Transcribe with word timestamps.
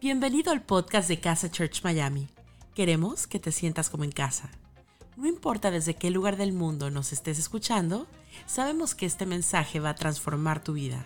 Bienvenido 0.00 0.50
al 0.50 0.62
podcast 0.62 1.08
de 1.08 1.20
Casa 1.20 1.50
Church 1.50 1.82
Miami. 1.84 2.30
Queremos 2.74 3.26
que 3.26 3.38
te 3.38 3.52
sientas 3.52 3.90
como 3.90 4.04
en 4.04 4.12
casa. 4.12 4.48
No 5.18 5.26
importa 5.26 5.70
desde 5.70 5.92
qué 5.92 6.08
lugar 6.08 6.38
del 6.38 6.54
mundo 6.54 6.90
nos 6.90 7.12
estés 7.12 7.38
escuchando, 7.38 8.06
sabemos 8.46 8.94
que 8.94 9.04
este 9.04 9.26
mensaje 9.26 9.78
va 9.78 9.90
a 9.90 9.94
transformar 9.94 10.64
tu 10.64 10.72
vida. 10.72 11.04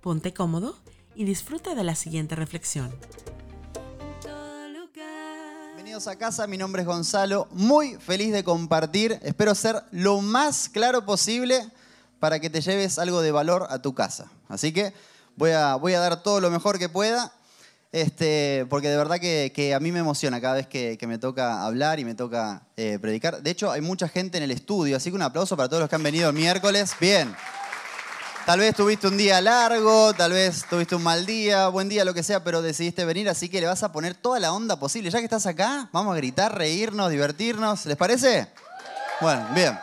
Ponte 0.00 0.34
cómodo 0.34 0.76
y 1.14 1.26
disfruta 1.26 1.76
de 1.76 1.84
la 1.84 1.94
siguiente 1.94 2.34
reflexión. 2.34 2.92
Bienvenidos 5.76 6.08
a 6.08 6.18
casa, 6.18 6.48
mi 6.48 6.58
nombre 6.58 6.82
es 6.82 6.88
Gonzalo, 6.88 7.46
muy 7.52 7.94
feliz 7.98 8.32
de 8.32 8.42
compartir, 8.42 9.20
espero 9.22 9.54
ser 9.54 9.84
lo 9.92 10.22
más 10.22 10.68
claro 10.68 11.06
posible 11.06 11.70
para 12.18 12.40
que 12.40 12.50
te 12.50 12.62
lleves 12.62 12.98
algo 12.98 13.20
de 13.20 13.30
valor 13.30 13.68
a 13.70 13.80
tu 13.80 13.94
casa. 13.94 14.28
Así 14.48 14.72
que 14.72 14.92
voy 15.36 15.52
a, 15.52 15.76
voy 15.76 15.94
a 15.94 16.00
dar 16.00 16.24
todo 16.24 16.40
lo 16.40 16.50
mejor 16.50 16.80
que 16.80 16.88
pueda 16.88 17.32
este, 17.90 18.66
porque 18.68 18.88
de 18.88 18.96
verdad 18.96 19.18
que, 19.18 19.72
a 19.74 19.80
mí 19.80 19.92
me 19.92 20.00
emociona 20.00 20.40
cada 20.40 20.54
vez 20.54 20.66
que, 20.66 20.98
me 21.06 21.18
toca 21.18 21.64
hablar 21.64 21.98
y 21.98 22.04
me 22.04 22.14
toca 22.14 22.62
eh, 22.76 22.98
predicar. 23.00 23.42
De 23.42 23.50
hecho, 23.50 23.70
hay 23.70 23.80
mucha 23.80 24.08
gente 24.08 24.36
en 24.36 24.44
el 24.44 24.50
estudio, 24.50 24.96
así 24.96 25.10
que 25.10 25.16
un 25.16 25.22
aplauso 25.22 25.56
para 25.56 25.68
todos 25.68 25.80
los 25.80 25.88
que 25.88 25.96
han 25.96 26.02
venido 26.02 26.28
el 26.28 26.34
miércoles. 26.34 26.92
Bien. 27.00 27.34
Tal 28.44 28.60
vez 28.60 28.74
tuviste 28.74 29.06
un 29.06 29.18
día 29.18 29.40
largo, 29.40 30.14
tal 30.14 30.32
vez 30.32 30.64
tuviste 30.68 30.94
un 30.94 31.02
mal 31.02 31.26
día, 31.26 31.68
buen 31.68 31.88
día, 31.88 32.04
lo 32.04 32.14
que 32.14 32.22
sea, 32.22 32.42
pero 32.44 32.62
decidiste 32.62 33.04
venir, 33.04 33.28
así 33.28 33.50
que 33.50 33.60
le 33.60 33.66
vas 33.66 33.82
a 33.82 33.92
poner 33.92 34.14
toda 34.14 34.40
la 34.40 34.52
onda 34.52 34.78
posible. 34.78 35.10
Ya 35.10 35.18
que 35.18 35.24
estás 35.24 35.44
acá, 35.44 35.90
vamos 35.92 36.14
a 36.14 36.16
gritar, 36.16 36.56
reírnos, 36.56 37.10
divertirnos. 37.10 37.84
¿Les 37.84 37.96
parece? 37.96 38.48
Bueno, 39.20 39.46
bien. 39.54 39.78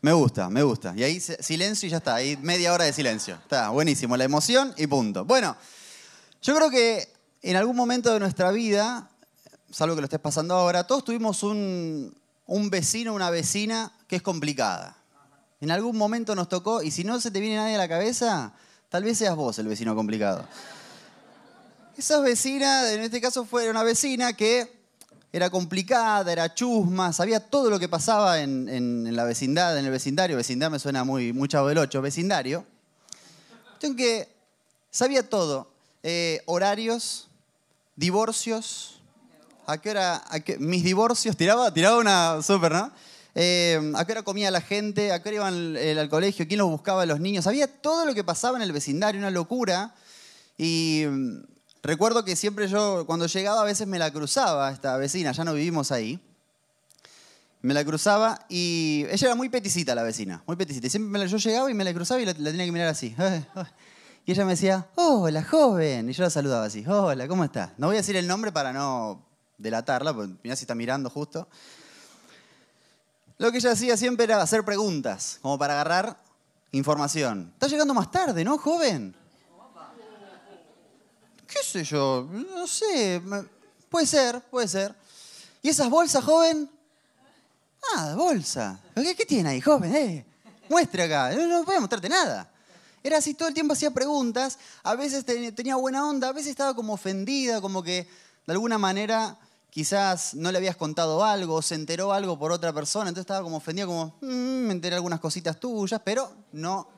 Me 0.00 0.12
gusta, 0.12 0.48
me 0.48 0.62
gusta. 0.62 0.94
Y 0.96 1.02
ahí 1.02 1.20
silencio 1.20 1.86
y 1.86 1.90
ya 1.90 1.98
está. 1.98 2.14
Ahí 2.14 2.38
media 2.40 2.72
hora 2.72 2.84
de 2.84 2.92
silencio. 2.92 3.34
Está 3.34 3.70
buenísimo. 3.70 4.16
La 4.16 4.24
emoción 4.24 4.72
y 4.76 4.86
punto. 4.86 5.24
Bueno. 5.24 5.56
Yo 6.46 6.54
creo 6.54 6.70
que 6.70 7.12
en 7.42 7.56
algún 7.56 7.74
momento 7.74 8.12
de 8.12 8.20
nuestra 8.20 8.52
vida, 8.52 9.10
salvo 9.68 9.96
que 9.96 10.00
lo 10.00 10.04
estés 10.04 10.20
pasando 10.20 10.54
ahora, 10.54 10.86
todos 10.86 11.02
tuvimos 11.02 11.42
un, 11.42 12.14
vecino, 12.70 13.14
una 13.14 13.30
vecina 13.30 13.92
que 14.06 14.14
es 14.14 14.22
complicada. 14.22 14.96
En 15.60 15.72
algún 15.72 15.98
momento 15.98 16.36
nos 16.36 16.48
tocó, 16.48 16.84
y 16.84 16.92
si 16.92 17.02
no 17.02 17.18
se 17.18 17.32
te 17.32 17.40
viene 17.40 17.56
nadie 17.56 17.74
a 17.74 17.78
la 17.78 17.88
cabeza, 17.88 18.52
tal 18.90 19.02
vez 19.02 19.18
seas 19.18 19.34
vos 19.34 19.58
el 19.58 19.66
vecino 19.66 19.96
complicado. 19.96 20.46
Esa 21.98 22.20
vecina, 22.20 22.92
en 22.92 23.00
este 23.00 23.20
caso 23.20 23.44
fue 23.44 23.68
una 23.68 23.82
vecina 23.82 24.34
que 24.34 24.72
era 25.32 25.50
complicada, 25.50 26.30
era 26.30 26.54
chusma, 26.54 27.12
sabía 27.12 27.40
todo 27.40 27.70
lo 27.70 27.80
que 27.80 27.88
pasaba 27.88 28.38
en, 28.38 29.16
la 29.16 29.24
vecindad, 29.24 29.76
en 29.76 29.84
el 29.84 29.90
vecindario. 29.90 30.36
Vecindad 30.36 30.70
me 30.70 30.78
suena 30.78 31.02
muy, 31.02 31.32
muy 31.32 31.48
chavo 31.48 31.66
del 31.66 31.78
8, 31.78 32.00
vecindario. 32.00 32.64
que 33.80 34.28
sabía 34.92 35.28
todo. 35.28 35.74
Eh, 36.08 36.40
horarios, 36.46 37.26
divorcios. 37.96 39.00
¿A 39.66 39.78
qué 39.78 39.90
hora? 39.90 40.22
mis 40.60 40.84
divorcios, 40.84 41.36
tiraba, 41.36 41.74
tiraba 41.74 41.98
una 41.98 42.42
súper, 42.44 42.70
¿no? 42.70 42.92
Eh, 43.34 43.92
¿A 43.96 44.04
qué 44.04 44.12
hora 44.12 44.22
comía 44.22 44.52
la 44.52 44.60
gente? 44.60 45.10
¿A 45.10 45.20
qué 45.20 45.30
hora 45.30 45.50
iban 45.50 45.98
al 45.98 46.08
colegio? 46.08 46.46
¿Quién 46.46 46.58
los 46.58 46.70
buscaba 46.70 47.04
los 47.06 47.18
niños? 47.18 47.42
Sabía 47.42 47.66
todo 47.66 48.04
lo 48.04 48.14
que 48.14 48.22
pasaba 48.22 48.56
en 48.56 48.62
el 48.62 48.70
vecindario, 48.70 49.18
una 49.18 49.32
locura. 49.32 49.96
Y 50.56 51.06
mm, 51.10 51.38
recuerdo 51.82 52.24
que 52.24 52.36
siempre 52.36 52.68
yo, 52.68 53.04
cuando 53.04 53.26
llegaba, 53.26 53.62
a 53.62 53.64
veces 53.64 53.88
me 53.88 53.98
la 53.98 54.12
cruzaba 54.12 54.70
esta 54.70 54.96
vecina, 54.98 55.32
ya 55.32 55.42
no 55.42 55.54
vivimos 55.54 55.90
ahí. 55.90 56.20
Me 57.62 57.74
la 57.74 57.84
cruzaba 57.84 58.46
y 58.48 59.06
ella 59.10 59.26
era 59.26 59.34
muy 59.34 59.48
peticita 59.48 59.92
la 59.96 60.04
vecina, 60.04 60.40
muy 60.46 60.54
peticita. 60.54 60.86
Y 60.86 60.90
siempre 60.90 61.26
yo 61.26 61.36
llegaba 61.36 61.68
y 61.68 61.74
me 61.74 61.82
la 61.82 61.92
cruzaba 61.92 62.20
y 62.20 62.26
la, 62.26 62.32
la 62.38 62.50
tenía 62.52 62.64
que 62.64 62.70
mirar 62.70 62.86
así. 62.86 63.12
Y 64.26 64.32
ella 64.32 64.44
me 64.44 64.50
decía, 64.50 64.88
hola, 64.96 65.44
joven. 65.44 66.10
Y 66.10 66.12
yo 66.12 66.24
la 66.24 66.30
saludaba 66.30 66.66
así, 66.66 66.84
hola, 66.84 67.28
¿cómo 67.28 67.44
estás? 67.44 67.70
No 67.78 67.86
voy 67.86 67.94
a 67.94 68.00
decir 68.00 68.16
el 68.16 68.26
nombre 68.26 68.50
para 68.50 68.72
no 68.72 69.24
delatarla, 69.56 70.12
porque 70.12 70.34
mira 70.42 70.56
si 70.56 70.64
está 70.64 70.74
mirando 70.74 71.08
justo. 71.08 71.46
Lo 73.38 73.52
que 73.52 73.58
ella 73.58 73.70
hacía 73.70 73.96
siempre 73.96 74.24
era 74.24 74.42
hacer 74.42 74.64
preguntas, 74.64 75.38
como 75.42 75.56
para 75.56 75.74
agarrar 75.74 76.20
información. 76.72 77.52
Está 77.54 77.68
llegando 77.68 77.94
más 77.94 78.10
tarde, 78.10 78.44
¿no, 78.44 78.58
joven? 78.58 79.14
¿Qué 81.46 81.62
sé 81.62 81.84
yo? 81.84 82.28
No 82.32 82.66
sé. 82.66 83.22
Puede 83.88 84.06
ser, 84.06 84.40
puede 84.50 84.66
ser. 84.66 84.92
¿Y 85.62 85.68
esas 85.68 85.88
bolsas, 85.88 86.24
joven? 86.24 86.68
Ah, 87.94 88.14
bolsa. 88.16 88.80
¿Qué, 88.96 89.14
qué 89.14 89.24
tiene 89.24 89.50
ahí, 89.50 89.60
joven? 89.60 89.94
Eh, 89.94 90.26
muestre 90.68 91.04
acá. 91.04 91.30
No, 91.30 91.46
no 91.46 91.62
voy 91.62 91.76
a 91.76 91.80
mostrarte 91.80 92.08
nada. 92.08 92.50
Era 93.06 93.18
así, 93.18 93.34
todo 93.34 93.46
el 93.46 93.54
tiempo 93.54 93.74
hacía 93.74 93.92
preguntas, 93.92 94.58
a 94.82 94.96
veces 94.96 95.24
tenía 95.24 95.76
buena 95.76 96.08
onda, 96.08 96.30
a 96.30 96.32
veces 96.32 96.50
estaba 96.50 96.74
como 96.74 96.94
ofendida, 96.94 97.60
como 97.60 97.80
que 97.80 98.08
de 98.48 98.52
alguna 98.52 98.78
manera 98.78 99.38
quizás 99.70 100.34
no 100.34 100.50
le 100.50 100.58
habías 100.58 100.74
contado 100.74 101.22
algo 101.22 101.54
o 101.54 101.62
se 101.62 101.76
enteró 101.76 102.12
algo 102.12 102.36
por 102.36 102.50
otra 102.50 102.72
persona, 102.72 103.08
entonces 103.08 103.22
estaba 103.22 103.44
como 103.44 103.58
ofendida, 103.58 103.86
como, 103.86 104.16
mm, 104.22 104.66
me 104.66 104.72
enteré 104.72 104.96
algunas 104.96 105.20
cositas 105.20 105.60
tuyas, 105.60 106.00
pero 106.04 106.32
no, 106.50 106.88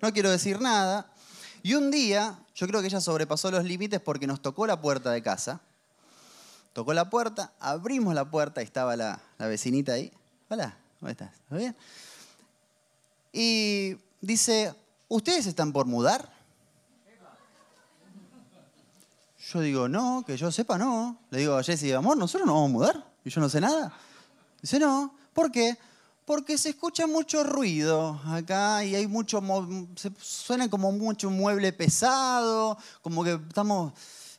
no 0.00 0.12
quiero 0.12 0.30
decir 0.30 0.60
nada. 0.60 1.10
Y 1.64 1.74
un 1.74 1.90
día, 1.90 2.38
yo 2.54 2.68
creo 2.68 2.80
que 2.80 2.86
ella 2.86 3.00
sobrepasó 3.00 3.50
los 3.50 3.64
límites 3.64 4.00
porque 4.00 4.28
nos 4.28 4.40
tocó 4.40 4.68
la 4.68 4.80
puerta 4.80 5.10
de 5.10 5.20
casa. 5.20 5.60
Tocó 6.74 6.94
la 6.94 7.10
puerta, 7.10 7.54
abrimos 7.58 8.14
la 8.14 8.30
puerta 8.30 8.60
y 8.60 8.64
estaba 8.66 8.94
la, 8.94 9.20
la 9.36 9.48
vecinita 9.48 9.94
ahí. 9.94 10.12
Hola, 10.48 10.78
¿cómo 11.00 11.10
estás? 11.10 11.32
¿Todo 11.48 11.58
bien? 11.58 11.74
Y 13.32 13.96
dice, 14.20 14.72
¿Ustedes 15.08 15.46
están 15.46 15.72
por 15.72 15.86
mudar? 15.86 16.32
Yo 19.52 19.60
digo, 19.60 19.88
no, 19.88 20.24
que 20.26 20.36
yo 20.36 20.50
sepa, 20.50 20.76
no. 20.76 21.18
Le 21.30 21.38
digo 21.38 21.54
a 21.54 21.62
Jessy, 21.62 21.92
amor, 21.92 22.16
nosotros 22.16 22.46
no 22.46 22.54
vamos 22.54 22.70
a 22.70 22.72
mudar. 22.72 23.12
Y 23.24 23.30
yo 23.30 23.40
no 23.40 23.48
sé 23.48 23.60
nada. 23.60 23.92
Dice, 24.60 24.80
no. 24.80 25.14
¿Por 25.32 25.52
qué? 25.52 25.76
Porque 26.24 26.58
se 26.58 26.70
escucha 26.70 27.06
mucho 27.06 27.44
ruido 27.44 28.20
acá 28.26 28.84
y 28.84 28.96
hay 28.96 29.06
mucho. 29.06 29.40
Se 29.94 30.10
suena 30.18 30.68
como 30.68 30.90
mucho 30.90 31.30
mueble 31.30 31.72
pesado, 31.72 32.76
como 33.02 33.22
que 33.22 33.34
estamos 33.34 33.92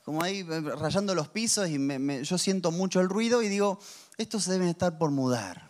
como 0.03 0.23
ahí 0.23 0.39
eh, 0.39 0.61
rayando 0.61 1.13
los 1.16 1.27
pisos 1.27 1.67
y 1.67 1.77
yo 2.23 2.38
siento 2.38 2.72
mucho 2.72 3.01
el 3.01 3.09
ruido 3.09 3.41
y 3.41 3.50
digo, 3.50 3.77
estos 4.17 4.45
se 4.45 4.53
deben 4.53 4.69
estar 4.69 4.97
por 4.97 5.11
mudar. 5.11 5.66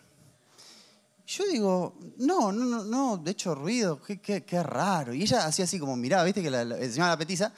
Yo 1.28 1.44
digo, 1.46 1.94
no, 2.16 2.50
no, 2.52 2.64
no, 2.64 2.84
no, 2.84 3.18
de 3.18 3.32
hecho 3.32 3.54
ruido, 3.54 4.00
qué, 4.00 4.18
qué, 4.18 4.44
qué 4.44 4.62
raro. 4.62 5.12
Y 5.12 5.20
ella 5.20 5.44
hacía 5.44 5.66
así 5.66 5.78
como 5.78 5.94
miraba, 5.94 6.24
viste 6.24 6.42
que 6.42 6.50
la, 6.50 6.64
la, 6.64 6.76
se 6.78 6.92
llama 6.92 7.10
la 7.10 7.18
petiza, 7.18 7.52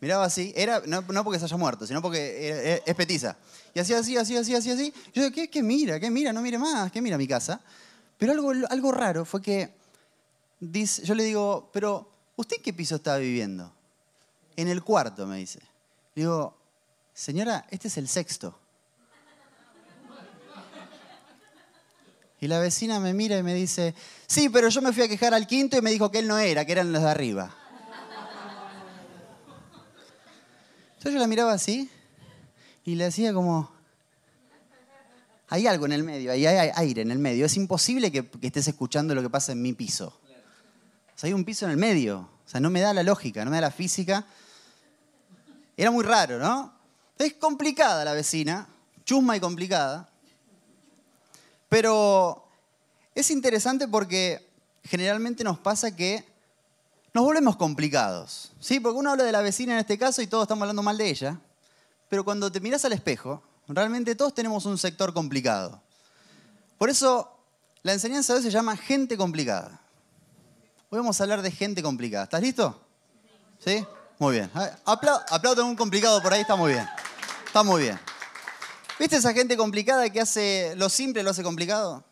miraba 0.00 0.24
así, 0.24 0.50
era, 0.56 0.80
no, 0.86 1.02
no, 1.02 1.22
porque 1.22 1.38
se 1.38 1.44
haya 1.44 1.58
muerto, 1.58 1.86
sino 1.86 2.00
porque 2.00 2.80
es, 2.86 2.94
petiza. 2.94 3.36
Y 3.74 3.80
hacía 3.80 3.98
así, 3.98 4.16
así, 4.16 4.34
así, 4.34 4.54
así, 4.54 4.70
así. 4.70 4.94
Yo 5.12 5.24
digo, 5.24 5.34
¿qué, 5.34 5.50
¿qué, 5.50 5.62
mira? 5.62 6.00
¿Qué 6.00 6.10
mira? 6.10 6.32
No 6.32 6.40
mire 6.40 6.56
más, 6.56 6.90
¿qué 6.90 7.02
mira 7.02 7.18
mi 7.18 7.28
casa? 7.28 7.60
Pero 8.16 8.32
algo, 8.32 8.50
algo 8.70 8.92
raro 8.92 9.26
fue 9.26 9.42
que 9.42 9.74
dice, 10.58 11.04
yo 11.04 11.14
le 11.14 11.24
digo, 11.24 11.68
pero 11.70 12.08
¿usted 12.36 12.56
en 12.56 12.62
qué 12.62 12.72
piso 12.72 12.96
estaba 12.96 13.18
viviendo? 13.18 13.70
En 14.56 14.68
el 14.68 14.82
cuarto, 14.82 15.26
me 15.26 15.36
dice. 15.36 15.60
digo, 16.16 16.56
señora, 17.12 17.66
este 17.70 17.88
es 17.88 17.98
el 17.98 18.08
sexto. 18.08 18.58
Y 22.42 22.48
la 22.48 22.58
vecina 22.58 22.98
me 22.98 23.14
mira 23.14 23.38
y 23.38 23.44
me 23.44 23.54
dice, 23.54 23.94
sí, 24.26 24.48
pero 24.48 24.68
yo 24.68 24.82
me 24.82 24.92
fui 24.92 25.04
a 25.04 25.08
quejar 25.08 25.32
al 25.32 25.46
quinto 25.46 25.78
y 25.78 25.80
me 25.80 25.92
dijo 25.92 26.10
que 26.10 26.18
él 26.18 26.26
no 26.26 26.38
era, 26.38 26.64
que 26.64 26.72
eran 26.72 26.92
los 26.92 27.00
de 27.00 27.08
arriba. 27.08 27.54
Entonces 30.94 31.12
yo 31.12 31.20
la 31.20 31.28
miraba 31.28 31.52
así 31.52 31.88
y 32.84 32.96
le 32.96 33.04
decía 33.04 33.32
como, 33.32 33.70
hay 35.50 35.68
algo 35.68 35.86
en 35.86 35.92
el 35.92 36.02
medio, 36.02 36.32
hay 36.32 36.44
aire 36.44 37.02
en 37.02 37.12
el 37.12 37.20
medio. 37.20 37.46
Es 37.46 37.56
imposible 37.56 38.10
que, 38.10 38.28
estés 38.40 38.66
escuchando 38.66 39.14
lo 39.14 39.22
que 39.22 39.30
pasa 39.30 39.52
en 39.52 39.62
mi 39.62 39.72
piso. 39.72 40.08
O 40.08 41.18
sea, 41.18 41.28
hay 41.28 41.34
un 41.34 41.44
piso 41.44 41.66
en 41.66 41.70
el 41.70 41.76
medio. 41.76 42.28
O 42.44 42.48
sea, 42.48 42.58
no 42.58 42.70
me 42.70 42.80
da 42.80 42.92
la 42.92 43.04
lógica, 43.04 43.44
no 43.44 43.52
me 43.52 43.58
da 43.58 43.60
la 43.60 43.70
física. 43.70 44.26
Era 45.76 45.92
muy 45.92 46.02
raro, 46.02 46.40
¿no? 46.40 46.74
Es 47.18 47.34
complicada 47.34 48.04
la 48.04 48.14
vecina, 48.14 48.66
chusma 49.04 49.36
y 49.36 49.40
complicada. 49.40 50.11
Pero 51.72 52.44
es 53.14 53.30
interesante 53.30 53.88
porque 53.88 54.46
generalmente 54.84 55.42
nos 55.42 55.58
pasa 55.58 55.96
que 55.96 56.22
nos 57.14 57.24
volvemos 57.24 57.56
complicados. 57.56 58.52
¿sí? 58.60 58.78
Porque 58.78 58.98
uno 58.98 59.12
habla 59.12 59.24
de 59.24 59.32
la 59.32 59.40
vecina 59.40 59.72
en 59.72 59.78
este 59.78 59.96
caso 59.96 60.20
y 60.20 60.26
todos 60.26 60.42
estamos 60.42 60.60
hablando 60.60 60.82
mal 60.82 60.98
de 60.98 61.08
ella. 61.08 61.40
Pero 62.10 62.26
cuando 62.26 62.52
te 62.52 62.60
miras 62.60 62.84
al 62.84 62.92
espejo, 62.92 63.42
realmente 63.68 64.14
todos 64.14 64.34
tenemos 64.34 64.66
un 64.66 64.76
sector 64.76 65.14
complicado. 65.14 65.80
Por 66.76 66.90
eso 66.90 67.38
la 67.82 67.94
enseñanza 67.94 68.34
de 68.34 68.40
hoy 68.40 68.44
se 68.44 68.50
llama 68.50 68.76
gente 68.76 69.16
complicada. 69.16 69.80
Hoy 70.90 70.98
vamos 70.98 71.18
a 71.18 71.24
hablar 71.24 71.40
de 71.40 71.50
gente 71.50 71.82
complicada. 71.82 72.24
¿Estás 72.24 72.42
listo? 72.42 72.78
¿Sí? 73.64 73.82
Muy 74.18 74.34
bien. 74.34 74.50
Aplaudan 74.84 75.64
un 75.64 75.76
complicado 75.76 76.20
por 76.20 76.34
ahí, 76.34 76.42
está 76.42 76.54
muy 76.54 76.72
bien. 76.72 76.86
Está 77.46 77.62
muy 77.62 77.80
bien. 77.80 77.98
¿Viste 78.98 79.16
esa 79.16 79.32
gente 79.32 79.56
complicada 79.56 80.08
que 80.10 80.20
hace 80.20 80.74
lo 80.76 80.88
simple, 80.88 81.22
lo 81.22 81.30
hace 81.30 81.42
complicado? 81.42 82.04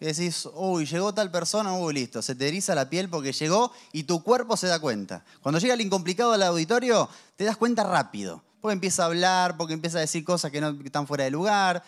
Y 0.00 0.06
decís, 0.06 0.48
uy, 0.54 0.84
llegó 0.84 1.14
tal 1.14 1.30
persona, 1.30 1.74
uy, 1.74 1.94
listo, 1.94 2.22
se 2.22 2.34
te 2.34 2.48
eriza 2.48 2.74
la 2.74 2.90
piel 2.90 3.08
porque 3.08 3.32
llegó 3.32 3.72
y 3.92 4.02
tu 4.02 4.22
cuerpo 4.22 4.56
se 4.56 4.66
da 4.66 4.80
cuenta. 4.80 5.24
Cuando 5.42 5.58
llega 5.58 5.74
el 5.74 5.80
incomplicado 5.80 6.32
al 6.32 6.42
auditorio, 6.42 7.08
te 7.36 7.44
das 7.44 7.56
cuenta 7.56 7.84
rápido. 7.84 8.42
porque 8.60 8.74
empieza 8.74 9.04
a 9.04 9.06
hablar, 9.06 9.56
porque 9.56 9.74
empieza 9.74 9.98
a 9.98 10.00
decir 10.02 10.24
cosas 10.24 10.50
que 10.50 10.60
no 10.60 10.76
están 10.84 11.06
fuera 11.06 11.24
de 11.24 11.30
lugar. 11.30 11.82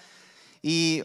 Y 0.63 1.03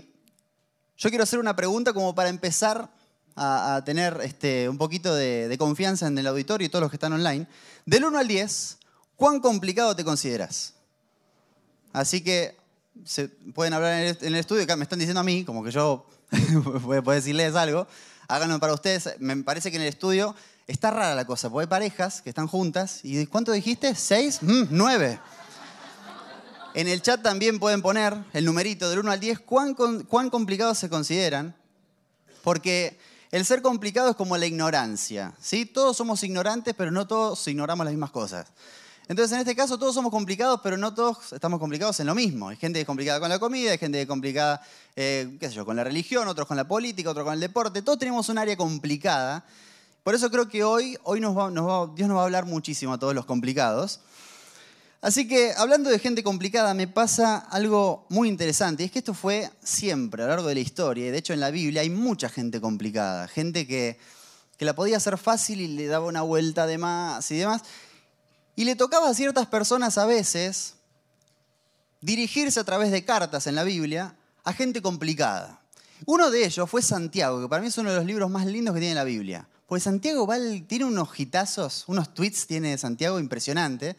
yo 0.97 1.09
quiero 1.09 1.23
hacer 1.23 1.39
una 1.39 1.55
pregunta 1.55 1.93
como 1.93 2.13
para 2.15 2.29
empezar 2.29 2.89
a, 3.35 3.81
tener 3.85 4.19
este, 4.23 4.67
un 4.67 4.77
poquito 4.77 5.15
de, 5.15 5.47
de, 5.47 5.57
confianza 5.57 6.07
en 6.07 6.17
el 6.17 6.27
auditorio 6.27 6.65
y 6.65 6.69
todos 6.69 6.81
los 6.81 6.91
que 6.91 6.97
están 6.97 7.13
online. 7.13 7.47
Del 7.85 8.05
1 8.05 8.19
al 8.19 8.27
10, 8.27 8.77
¿cuán 9.15 9.39
complicado 9.39 9.95
te 9.95 10.03
consideras? 10.03 10.73
Así 11.93 12.21
que 12.21 12.58
se 13.05 13.27
pueden 13.27 13.73
hablar 13.73 13.93
en 13.93 14.17
el, 14.21 14.35
estudio, 14.35 14.65
me 14.77 14.83
están 14.83 14.99
diciendo 14.99 15.19
a 15.19 15.23
mí, 15.23 15.43
como 15.43 15.63
que 15.63 15.71
yo 15.71 16.05
puedo 16.83 17.11
decirles 17.11 17.55
algo, 17.55 17.87
háganlo 18.27 18.59
para 18.59 18.73
ustedes. 18.73 19.15
Me 19.19 19.35
parece 19.37 19.71
que 19.71 19.77
en 19.77 19.83
el 19.83 19.89
estudio 19.89 20.35
está 20.67 20.91
rara 20.91 21.15
la 21.15 21.25
cosa, 21.25 21.49
porque 21.49 21.63
hay 21.63 21.69
parejas 21.69 22.21
que 22.21 22.29
están 22.29 22.47
juntas. 22.47 23.01
¿Y 23.03 23.25
cuánto 23.25 23.51
dijiste? 23.51 23.95
¿Seis? 23.95 24.39
Mm, 24.41 24.63
nueve. 24.69 25.19
En 26.75 26.87
el 26.87 27.01
chat 27.01 27.21
también 27.21 27.59
pueden 27.59 27.81
poner 27.81 28.15
el 28.31 28.45
numerito 28.45 28.89
del 28.89 28.99
1 28.99 29.11
al 29.11 29.19
10, 29.19 29.39
cuán, 29.39 29.73
cuán 29.73 30.29
complicados 30.29 30.77
se 30.77 30.87
consideran, 30.87 31.55
porque 32.43 32.99
el 33.31 33.43
ser 33.43 33.61
complicado 33.61 34.11
es 34.11 34.15
como 34.15 34.37
la 34.37 34.45
ignorancia. 34.45 35.33
¿sí? 35.41 35.65
Todos 35.65 35.97
somos 35.97 36.23
ignorantes, 36.23 36.75
pero 36.77 36.91
no 36.91 37.07
todos 37.07 37.47
ignoramos 37.47 37.85
las 37.85 37.93
mismas 37.93 38.11
cosas. 38.11 38.47
Entonces, 39.09 39.33
en 39.33 39.39
este 39.39 39.55
caso, 39.55 39.79
todos 39.79 39.95
somos 39.95 40.11
complicados, 40.11 40.59
pero 40.61 40.77
no 40.77 40.93
todos 40.93 41.33
estamos 41.33 41.59
complicados 41.59 41.99
en 41.99 42.05
lo 42.05 42.13
mismo. 42.13 42.49
Hay 42.49 42.57
gente 42.57 42.85
complicada 42.85 43.19
con 43.19 43.27
la 43.27 43.39
comida, 43.39 43.71
hay 43.71 43.79
gente 43.79 44.05
complicada, 44.05 44.61
eh, 44.95 45.35
qué 45.39 45.49
sé 45.49 45.55
yo, 45.55 45.65
con 45.65 45.75
la 45.75 45.83
religión, 45.83 46.27
otros 46.27 46.47
con 46.47 46.55
la 46.55 46.67
política, 46.67 47.09
otros 47.09 47.25
con 47.25 47.33
el 47.33 47.39
deporte. 47.39 47.81
Todos 47.81 47.97
tenemos 47.97 48.29
un 48.29 48.37
área 48.37 48.55
complicada. 48.55 49.43
Por 50.03 50.13
eso 50.13 50.29
creo 50.29 50.47
que 50.47 50.63
hoy, 50.63 50.95
hoy 51.01 51.21
Dios 51.21 51.33
nos 51.33 52.17
va 52.17 52.21
a 52.21 52.23
hablar 52.23 52.45
muchísimo 52.45 52.93
a 52.93 52.99
todos 52.99 53.15
los 53.15 53.25
complicados. 53.25 53.99
Así 55.01 55.27
que, 55.27 55.53
hablando 55.57 55.89
de 55.89 55.97
gente 55.97 56.21
complicada, 56.21 56.75
me 56.75 56.87
pasa 56.87 57.37
algo 57.37 58.05
muy 58.09 58.27
interesante. 58.27 58.83
Y 58.83 58.85
es 58.85 58.91
que 58.91 58.99
esto 58.99 59.15
fue 59.15 59.49
siempre, 59.63 60.21
a 60.21 60.27
lo 60.27 60.33
largo 60.33 60.47
de 60.49 60.53
la 60.53 60.61
historia. 60.61 61.07
Y 61.07 61.09
de 61.09 61.17
hecho, 61.17 61.33
en 61.33 61.39
la 61.39 61.49
Biblia 61.49 61.81
hay 61.81 61.89
mucha 61.89 62.29
gente 62.29 62.61
complicada. 62.61 63.27
Gente 63.27 63.65
que, 63.65 63.97
que 64.55 64.65
la 64.65 64.75
podía 64.75 64.97
hacer 64.97 65.17
fácil 65.17 65.61
y 65.61 65.67
le 65.67 65.87
daba 65.87 66.05
una 66.05 66.21
vuelta 66.21 66.67
de 66.67 66.77
más 66.77 67.31
y 67.31 67.37
demás. 67.37 67.63
Y 68.59 68.65
le 68.65 68.75
tocaba 68.75 69.07
a 69.07 69.13
ciertas 69.13 69.47
personas 69.47 69.97
a 69.97 70.05
veces 70.05 70.73
dirigirse 72.01 72.59
a 72.59 72.65
través 72.65 72.91
de 72.91 73.05
cartas 73.05 73.47
en 73.47 73.55
la 73.55 73.63
Biblia 73.63 74.17
a 74.43 74.51
gente 74.51 74.81
complicada. 74.81 75.61
Uno 76.05 76.29
de 76.29 76.43
ellos 76.43 76.69
fue 76.69 76.81
Santiago, 76.81 77.41
que 77.41 77.47
para 77.47 77.61
mí 77.61 77.69
es 77.69 77.77
uno 77.77 77.89
de 77.89 77.95
los 77.95 78.05
libros 78.05 78.29
más 78.29 78.45
lindos 78.45 78.73
que 78.73 78.81
tiene 78.81 78.95
la 78.95 79.05
Biblia. 79.05 79.47
Porque 79.65 79.79
Santiago 79.79 80.27
tiene 80.67 80.83
unos 80.83 81.17
hitazos, 81.17 81.85
unos 81.87 82.13
tweets 82.13 82.47
tiene 82.47 82.77
Santiago 82.77 83.17
impresionante. 83.17 83.95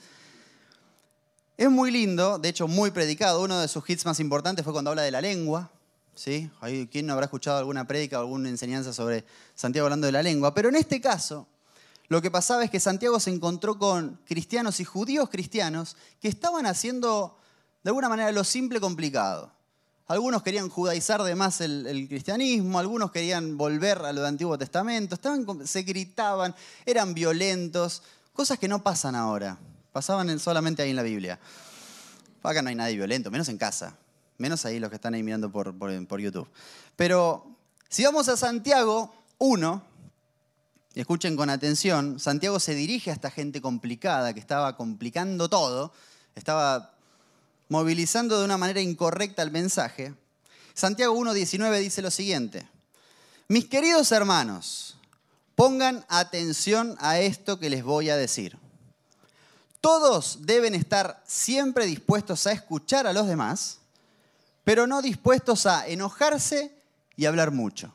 Es 1.57 1.71
muy 1.71 1.91
lindo, 1.91 2.39
de 2.39 2.51
hecho 2.51 2.69
muy 2.69 2.91
predicado. 2.91 3.41
Uno 3.41 3.61
de 3.61 3.67
sus 3.67 3.89
hits 3.89 4.05
más 4.05 4.21
importantes 4.21 4.62
fue 4.62 4.75
cuando 4.75 4.91
habla 4.91 5.01
de 5.01 5.11
la 5.11 5.23
lengua. 5.23 5.71
¿sí? 6.15 6.51
¿Quién 6.93 7.07
no 7.07 7.15
habrá 7.15 7.25
escuchado 7.25 7.57
alguna 7.57 7.87
prédica 7.87 8.19
o 8.19 8.21
alguna 8.21 8.51
enseñanza 8.51 8.93
sobre 8.93 9.25
Santiago 9.55 9.87
hablando 9.87 10.05
de 10.07 10.12
la 10.12 10.23
lengua? 10.23 10.53
Pero 10.53 10.69
en 10.69 10.77
este 10.77 11.01
caso, 11.01 11.47
lo 12.11 12.21
que 12.21 12.31
pasaba 12.31 12.65
es 12.65 12.71
que 12.73 12.81
Santiago 12.81 13.21
se 13.21 13.31
encontró 13.31 13.79
con 13.79 14.19
cristianos 14.27 14.81
y 14.81 14.85
judíos 14.85 15.31
cristianos 15.31 15.97
que 16.21 16.27
estaban 16.27 16.67
haciendo 16.67 17.39
de 17.85 17.91
alguna 17.91 18.09
manera 18.09 18.33
lo 18.33 18.43
simple 18.43 18.81
complicado. 18.81 19.53
Algunos 20.09 20.43
querían 20.43 20.69
judaizar 20.69 21.23
de 21.23 21.37
más 21.37 21.61
el, 21.61 22.07
cristianismo, 22.09 22.81
algunos 22.81 23.12
querían 23.12 23.57
volver 23.57 23.99
a 23.99 24.12
lo 24.12 24.23
del 24.23 24.29
Antiguo 24.31 24.59
Testamento, 24.59 25.15
estaban, 25.15 25.47
se 25.69 25.83
gritaban, 25.83 26.53
eran 26.85 27.15
violentos, 27.15 28.03
cosas 28.33 28.59
que 28.59 28.67
no 28.67 28.83
pasan 28.83 29.15
ahora, 29.15 29.57
pasaban 29.93 30.37
solamente 30.41 30.83
ahí 30.83 30.91
en 30.91 30.97
la 30.97 31.05
Biblia. 31.05 31.39
Acá 32.43 32.61
no 32.61 32.71
hay 32.71 32.75
nadie 32.75 32.97
violento, 32.97 33.31
menos 33.31 33.49
en 33.51 33.57
casa, 33.57 33.97
menos 34.37 34.65
ahí 34.65 34.81
los 34.81 34.91
que 34.91 34.97
están 34.97 35.15
ahí 35.15 35.23
mirando 35.23 35.53
por, 35.53 35.79
por 35.79 36.21
YouTube. 36.21 36.49
Pero 36.97 37.57
si 37.89 38.03
vamos 38.03 38.29
a 38.29 38.37
Santiago 38.37 39.15
1, 39.39 39.89
y 40.94 41.00
escuchen 41.00 41.37
con 41.37 41.50
atención, 41.50 42.19
Santiago 42.19 42.58
se 42.58 42.75
dirige 42.75 43.10
a 43.10 43.14
esta 43.14 43.31
gente 43.31 43.60
complicada 43.60 44.34
que 44.34 44.40
estaba 44.40 44.76
complicando 44.76 45.48
todo, 45.48 45.92
estaba 46.34 46.94
movilizando 47.69 48.38
de 48.38 48.44
una 48.44 48.58
manera 48.58 48.81
incorrecta 48.81 49.42
el 49.42 49.52
mensaje. 49.52 50.14
Santiago 50.75 51.14
1.19 51.14 51.78
dice 51.78 52.02
lo 52.02 52.10
siguiente, 52.10 52.69
mis 53.46 53.66
queridos 53.66 54.10
hermanos, 54.10 54.96
pongan 55.54 56.04
atención 56.08 56.96
a 56.98 57.20
esto 57.20 57.60
que 57.60 57.70
les 57.70 57.84
voy 57.84 58.10
a 58.10 58.16
decir. 58.16 58.58
Todos 59.81 60.40
deben 60.42 60.75
estar 60.75 61.22
siempre 61.26 61.87
dispuestos 61.87 62.46
a 62.46 62.52
escuchar 62.52 63.06
a 63.06 63.12
los 63.12 63.26
demás, 63.28 63.78
pero 64.64 64.87
no 64.87 65.02
dispuestos 65.02 65.66
a 65.66 65.87
enojarse 65.87 66.75
y 67.16 67.26
hablar 67.26 67.50
mucho. 67.50 67.94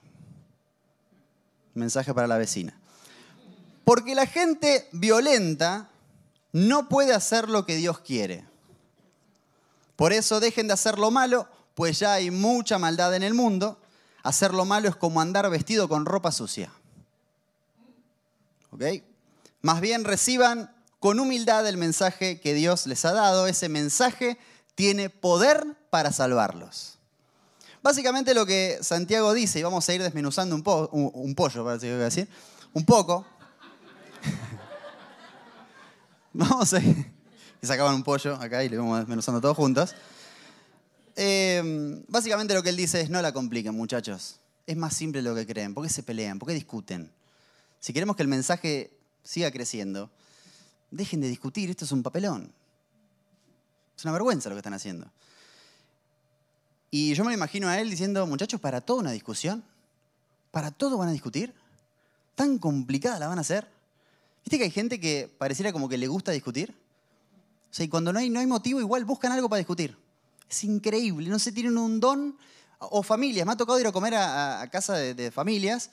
Mensaje 1.73 2.13
para 2.13 2.27
la 2.27 2.37
vecina. 2.37 2.79
Porque 3.85 4.15
la 4.15 4.25
gente 4.25 4.89
violenta 4.91 5.89
no 6.51 6.89
puede 6.89 7.13
hacer 7.13 7.49
lo 7.49 7.65
que 7.65 7.75
Dios 7.75 7.99
quiere. 7.99 8.45
Por 9.95 10.11
eso 10.11 10.39
dejen 10.39 10.67
de 10.67 10.73
hacer 10.73 10.97
lo 10.99 11.11
malo, 11.11 11.47
pues 11.75 11.99
ya 11.99 12.13
hay 12.13 12.31
mucha 12.31 12.77
maldad 12.77 13.15
en 13.15 13.23
el 13.23 13.33
mundo. 13.33 13.79
Hacer 14.23 14.53
lo 14.53 14.65
malo 14.65 14.89
es 14.89 14.95
como 14.95 15.21
andar 15.21 15.49
vestido 15.49 15.87
con 15.87 16.05
ropa 16.05 16.31
sucia. 16.31 16.73
¿Ok? 18.71 18.83
Más 19.61 19.79
bien 19.81 20.03
reciban 20.03 20.75
con 20.99 21.19
humildad 21.19 21.67
el 21.67 21.77
mensaje 21.77 22.39
que 22.41 22.53
Dios 22.53 22.87
les 22.87 23.05
ha 23.05 23.13
dado. 23.13 23.47
Ese 23.47 23.69
mensaje 23.69 24.37
tiene 24.73 25.09
poder 25.09 25.65
para 25.89 26.11
salvarlos. 26.11 26.97
Básicamente 27.83 28.33
lo 28.33 28.47
que 28.47 28.79
Santiago 28.81 29.33
dice, 29.33 29.59
y 29.59 29.63
vamos 29.63 29.87
a 29.87 29.93
ir 29.93 30.01
desmenuzando 30.01 30.55
un, 30.55 30.63
un, 30.91 31.35
pollo, 31.35 31.63
parece 31.63 31.85
que 31.85 31.93
voy 31.93 32.03
decir, 32.03 32.27
un 32.73 32.83
poco, 32.83 33.25
Vamos 36.33 36.73
a 36.73 36.79
ir. 36.79 37.11
Y 37.61 37.67
sacaban 37.67 37.95
un 37.95 38.03
pollo 38.03 38.35
acá 38.35 38.63
y 38.63 38.69
le 38.69 38.77
vamos 38.77 38.99
desmenuzando 38.99 39.39
todos 39.41 39.55
juntos. 39.55 39.95
Em, 41.15 42.03
básicamente 42.07 42.53
lo 42.53 42.61
que 42.61 42.69
él 42.69 42.75
dice 42.75 43.01
es 43.01 43.09
no 43.09 43.21
la 43.21 43.31
compliquen, 43.31 43.73
muchachos. 43.73 44.39
Es 44.67 44.75
más 44.75 44.93
simple 44.93 45.21
lo 45.21 45.33
que 45.33 45.45
creen. 45.45 45.73
¿Por 45.73 45.83
qué 45.83 45.89
se 45.89 46.03
pelean? 46.03 46.39
¿Por 46.39 46.49
qué 46.49 46.53
discuten? 46.53 47.11
Si 47.79 47.93
queremos 47.93 48.15
que 48.15 48.23
el 48.23 48.27
mensaje 48.27 48.91
siga 49.23 49.51
creciendo, 49.51 50.11
dejen 50.91 51.21
de 51.21 51.29
discutir. 51.29 51.69
Esto 51.69 51.85
es 51.85 51.91
un 51.91 52.03
papelón. 52.03 52.51
Es 53.97 54.03
una 54.03 54.11
vergüenza 54.11 54.49
lo 54.49 54.55
que 54.55 54.59
están 54.59 54.73
haciendo. 54.73 55.09
Y 56.91 57.13
yo 57.13 57.23
me 57.23 57.31
lo 57.31 57.35
imagino 57.35 57.67
a 57.67 57.79
él 57.79 57.89
diciendo, 57.89 58.25
muchachos, 58.27 58.59
para 58.59 58.81
toda 58.81 58.99
una 58.99 59.11
discusión, 59.11 59.63
para 60.51 60.71
todo 60.71 60.97
van 60.97 61.09
a 61.09 61.11
discutir, 61.11 61.53
tan 62.35 62.57
complicada 62.57 63.19
la 63.19 63.27
van 63.27 63.37
a 63.37 63.41
hacer. 63.41 63.67
¿Viste 64.45 64.59
que 64.59 64.65
hay 64.65 64.71
gente 64.71 64.99
que 64.99 65.27
pareciera 65.39 65.73
como 65.73 65.89
que 65.89 65.97
le 65.97 66.07
gusta 66.07 66.31
discutir? 66.31 66.71
O 67.71 67.73
sea, 67.73 67.83
y 67.83 67.89
cuando 67.89 68.13
no 68.13 68.19
hay, 68.19 68.29
no 68.29 68.39
hay 68.39 68.45
motivo, 68.45 68.79
igual 68.79 69.03
buscan 69.03 69.31
algo 69.31 69.49
para 69.49 69.57
discutir. 69.57 69.97
Es 70.47 70.63
increíble, 70.63 71.29
no 71.29 71.39
sé, 71.39 71.51
tienen 71.51 71.77
un 71.79 71.99
don. 71.99 72.37
O 72.77 73.01
familias, 73.01 73.43
me 73.47 73.53
ha 73.53 73.57
tocado 73.57 73.79
ir 73.79 73.87
a 73.87 73.91
comer 73.91 74.13
a, 74.15 74.69
casa 74.71 74.93
de, 74.93 75.31
familias 75.31 75.89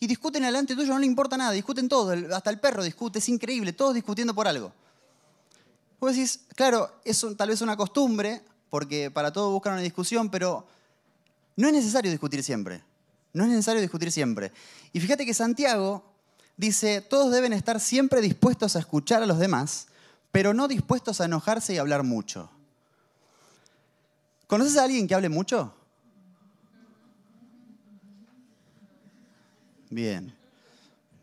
y 0.00 0.06
discuten 0.06 0.42
delante 0.42 0.74
tuyo, 0.74 0.94
no 0.94 0.98
le 0.98 1.04
importa 1.04 1.36
nada, 1.36 1.50
discuten 1.50 1.88
todo, 1.88 2.12
hasta 2.34 2.48
el 2.48 2.58
perro 2.58 2.82
discute, 2.82 3.18
es 3.18 3.28
increíble, 3.28 3.72
todos 3.72 3.94
discutiendo 3.94 4.34
por 4.34 4.48
algo. 4.48 4.72
Vos 6.00 6.14
decís, 6.14 6.40
claro, 6.54 6.90
es 7.04 7.24
tal 7.36 7.50
vez 7.50 7.60
una 7.60 7.76
costumbre, 7.76 8.40
porque 8.70 9.10
para 9.10 9.32
todo 9.32 9.50
buscan 9.50 9.74
una 9.74 9.82
discusión, 9.82 10.30
pero 10.30 10.66
no 11.56 11.68
es 11.68 11.74
necesario 11.74 12.10
discutir 12.10 12.42
siempre. 12.42 12.82
No 13.34 13.44
es 13.44 13.50
necesario 13.50 13.82
discutir 13.82 14.10
siempre. 14.10 14.50
Y 14.92 15.00
fíjate 15.00 15.26
que 15.26 15.34
Santiago 15.34 16.11
dice, 16.56 17.00
todos 17.00 17.32
deben 17.32 17.52
estar 17.52 17.80
siempre 17.80 18.20
dispuestos 18.20 18.76
a 18.76 18.78
escuchar 18.78 19.22
a 19.22 19.26
los 19.26 19.38
demás, 19.38 19.88
pero 20.30 20.54
no 20.54 20.68
dispuestos 20.68 21.20
a 21.20 21.26
enojarse 21.26 21.74
y 21.74 21.78
hablar 21.78 22.02
mucho. 22.02 22.50
¿Conoces 24.46 24.76
a 24.76 24.84
alguien 24.84 25.06
que 25.06 25.14
hable 25.14 25.28
mucho? 25.28 25.74
Bien. 29.90 30.34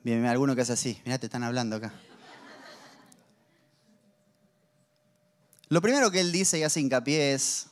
Bien, 0.04 0.26
alguno 0.26 0.56
que 0.56 0.62
es 0.62 0.70
así. 0.70 1.02
Mirá, 1.06 1.18
te 1.18 1.26
están 1.26 1.44
hablando 1.44 1.76
acá. 1.76 1.94
Lo 5.70 5.82
primero 5.82 6.10
que 6.10 6.20
él 6.20 6.32
dice 6.32 6.58
y 6.58 6.64
hace 6.64 6.80
hincapié 6.80 7.34
es, 7.34 7.68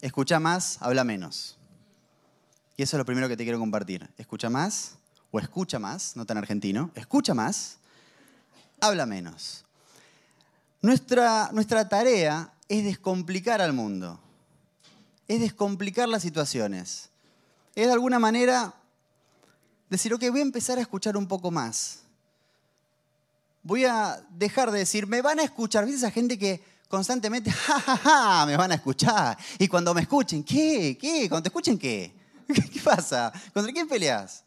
escucha 0.00 0.40
más, 0.40 0.78
habla 0.80 1.04
menos. 1.04 1.56
Y 2.76 2.82
eso 2.82 2.96
es 2.96 2.98
lo 2.98 3.04
primero 3.04 3.28
que 3.28 3.36
te 3.36 3.44
quiero 3.44 3.58
compartir. 3.58 4.08
Escucha 4.18 4.50
más, 4.50 4.96
o 5.30 5.38
escucha 5.38 5.78
más, 5.78 6.16
no 6.16 6.24
tan 6.24 6.38
argentino, 6.38 6.90
escucha 6.94 7.34
más, 7.34 7.78
habla 8.80 9.06
menos. 9.06 9.64
Nuestra, 10.80 11.50
nuestra 11.52 11.88
tarea 11.88 12.52
es 12.68 12.84
descomplicar 12.84 13.60
al 13.60 13.72
mundo, 13.72 14.18
es 15.26 15.40
descomplicar 15.40 16.08
las 16.08 16.22
situaciones, 16.22 17.10
es 17.74 17.86
de 17.86 17.92
alguna 17.92 18.18
manera 18.18 18.74
decir, 19.88 20.12
ok, 20.14 20.22
voy 20.30 20.40
a 20.40 20.42
empezar 20.42 20.78
a 20.78 20.82
escuchar 20.82 21.16
un 21.16 21.26
poco 21.26 21.50
más. 21.50 22.00
Voy 23.62 23.84
a 23.84 24.22
dejar 24.30 24.70
de 24.70 24.78
decir, 24.78 25.06
me 25.06 25.20
van 25.20 25.40
a 25.40 25.42
escuchar. 25.42 25.84
¿Viste 25.84 25.98
esa 25.98 26.10
gente 26.10 26.38
que 26.38 26.62
constantemente, 26.88 27.50
ja, 27.50 27.80
ja, 27.80 27.96
ja, 27.96 28.46
me 28.46 28.56
van 28.56 28.72
a 28.72 28.76
escuchar. 28.76 29.36
Y 29.58 29.68
cuando 29.68 29.94
me 29.94 30.02
escuchen, 30.02 30.42
¿qué? 30.42 30.96
¿Qué? 31.00 31.28
Cuando 31.28 31.42
te 31.42 31.48
escuchen, 31.48 31.78
¿qué? 31.78 32.12
¿Qué 32.46 32.80
pasa? 32.82 33.32
¿Contra 33.52 33.72
quién 33.72 33.86
peleas? 33.86 34.42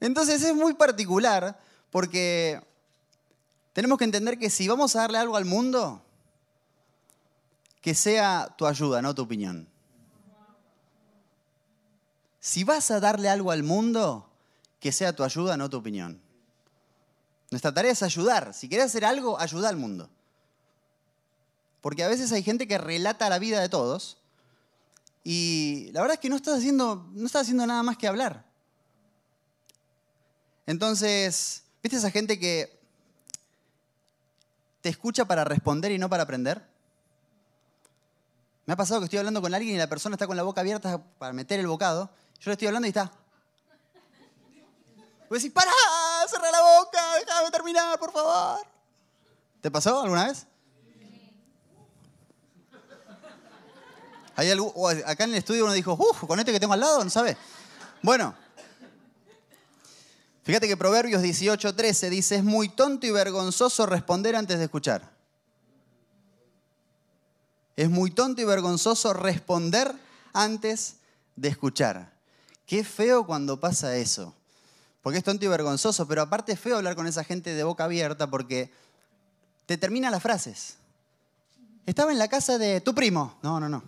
Entonces 0.00 0.42
es 0.42 0.54
muy 0.54 0.74
particular 0.74 1.58
porque 1.90 2.60
tenemos 3.72 3.98
que 3.98 4.04
entender 4.04 4.38
que 4.38 4.50
si 4.50 4.68
vamos 4.68 4.96
a 4.96 5.00
darle 5.00 5.18
algo 5.18 5.36
al 5.36 5.44
mundo, 5.44 6.02
que 7.80 7.94
sea 7.94 8.54
tu 8.56 8.66
ayuda, 8.66 9.02
no 9.02 9.14
tu 9.14 9.22
opinión. 9.22 9.68
Si 12.40 12.64
vas 12.64 12.90
a 12.90 13.00
darle 13.00 13.28
algo 13.28 13.50
al 13.50 13.62
mundo, 13.62 14.28
que 14.80 14.92
sea 14.92 15.14
tu 15.14 15.22
ayuda, 15.22 15.56
no 15.56 15.70
tu 15.70 15.76
opinión. 15.76 16.20
Nuestra 17.50 17.72
tarea 17.72 17.92
es 17.92 18.02
ayudar. 18.02 18.54
Si 18.54 18.68
quieres 18.68 18.86
hacer 18.86 19.04
algo, 19.04 19.38
ayuda 19.38 19.68
al 19.68 19.76
mundo. 19.76 20.10
Porque 21.80 22.02
a 22.02 22.08
veces 22.08 22.32
hay 22.32 22.42
gente 22.42 22.66
que 22.66 22.78
relata 22.78 23.28
la 23.28 23.38
vida 23.38 23.60
de 23.60 23.68
todos 23.68 24.16
y 25.24 25.90
la 25.92 26.00
verdad 26.00 26.14
es 26.14 26.20
que 26.20 26.28
no 26.28 26.36
estás 26.36 26.58
haciendo, 26.58 27.08
no 27.12 27.26
estás 27.26 27.42
haciendo 27.42 27.66
nada 27.66 27.82
más 27.82 27.96
que 27.96 28.08
hablar. 28.08 28.44
Entonces, 30.66 31.64
¿viste 31.82 31.98
esa 31.98 32.10
gente 32.10 32.38
que 32.38 32.78
te 34.80 34.88
escucha 34.88 35.24
para 35.24 35.44
responder 35.44 35.92
y 35.92 35.98
no 35.98 36.08
para 36.08 36.22
aprender? 36.24 36.62
Me 38.64 38.74
ha 38.74 38.76
pasado 38.76 39.00
que 39.00 39.04
estoy 39.04 39.18
hablando 39.18 39.42
con 39.42 39.52
alguien 39.54 39.74
y 39.74 39.78
la 39.78 39.88
persona 39.88 40.14
está 40.14 40.26
con 40.26 40.36
la 40.36 40.44
boca 40.44 40.60
abierta 40.60 41.02
para 41.18 41.32
meter 41.32 41.58
el 41.58 41.66
bocado. 41.66 42.10
Yo 42.40 42.50
le 42.50 42.52
estoy 42.52 42.68
hablando 42.68 42.86
y 42.86 42.90
está. 42.90 43.10
Voy 45.28 45.36
a 45.36 45.38
decir, 45.38 45.52
¡para! 45.52 45.70
¡Cerra 46.28 46.50
la 46.50 46.60
boca! 46.60 47.00
¡Déjame 47.26 47.50
terminar, 47.50 47.98
por 47.98 48.12
favor! 48.12 48.66
¿Te 49.60 49.70
pasó 49.70 50.02
alguna 50.02 50.26
vez? 50.26 50.46
¿Hay 54.36 54.50
algo, 54.50 54.88
acá 55.06 55.24
en 55.24 55.30
el 55.30 55.36
estudio 55.36 55.64
uno 55.64 55.72
dijo, 55.72 55.92
uff, 55.92 56.24
con 56.24 56.38
este 56.38 56.52
que 56.52 56.60
tengo 56.60 56.72
al 56.72 56.80
lado, 56.80 57.04
¿no 57.04 57.10
sabe? 57.10 57.36
Bueno, 58.02 58.34
fíjate 60.42 60.68
que 60.68 60.76
Proverbios 60.76 61.22
18:13 61.22 62.10
dice, 62.10 62.36
es 62.36 62.44
muy 62.44 62.68
tonto 62.68 63.06
y 63.06 63.10
vergonzoso 63.10 63.86
responder 63.86 64.36
antes 64.36 64.58
de 64.58 64.64
escuchar. 64.64 65.12
Es 67.76 67.88
muy 67.88 68.10
tonto 68.10 68.42
y 68.42 68.44
vergonzoso 68.44 69.12
responder 69.12 69.92
antes 70.32 70.96
de 71.36 71.48
escuchar. 71.48 72.12
Qué 72.66 72.84
feo 72.84 73.26
cuando 73.26 73.58
pasa 73.58 73.96
eso. 73.96 74.34
Porque 75.02 75.18
es 75.18 75.24
tonto 75.24 75.44
y 75.44 75.48
vergonzoso, 75.48 76.06
pero 76.06 76.22
aparte 76.22 76.52
es 76.52 76.60
feo 76.60 76.76
hablar 76.76 76.94
con 76.94 77.06
esa 77.06 77.24
gente 77.24 77.54
de 77.54 77.64
boca 77.64 77.84
abierta 77.84 78.30
porque 78.30 78.70
te 79.66 79.76
termina 79.76 80.10
las 80.10 80.22
frases. 80.22 80.76
Estaba 81.86 82.12
en 82.12 82.18
la 82.18 82.28
casa 82.28 82.58
de 82.58 82.80
tu 82.80 82.94
primo. 82.94 83.36
No, 83.42 83.58
no, 83.58 83.68
no. 83.68 83.82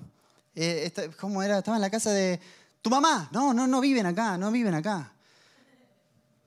Eh, 0.56 0.92
¿Cómo 1.20 1.42
era? 1.42 1.58
Estaba 1.58 1.76
en 1.76 1.82
la 1.82 1.90
casa 1.90 2.10
de 2.10 2.40
tu 2.82 2.90
mamá. 2.90 3.28
No, 3.32 3.54
no, 3.54 3.66
no 3.66 3.80
viven 3.80 4.06
acá, 4.06 4.36
no 4.36 4.50
viven 4.50 4.74
acá. 4.74 5.13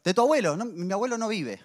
De 0.07 0.13
tu 0.13 0.21
abuelo. 0.21 0.55
mi 0.55 0.93
abuelo 0.93 1.17
no 1.17 1.27
vive. 1.27 1.61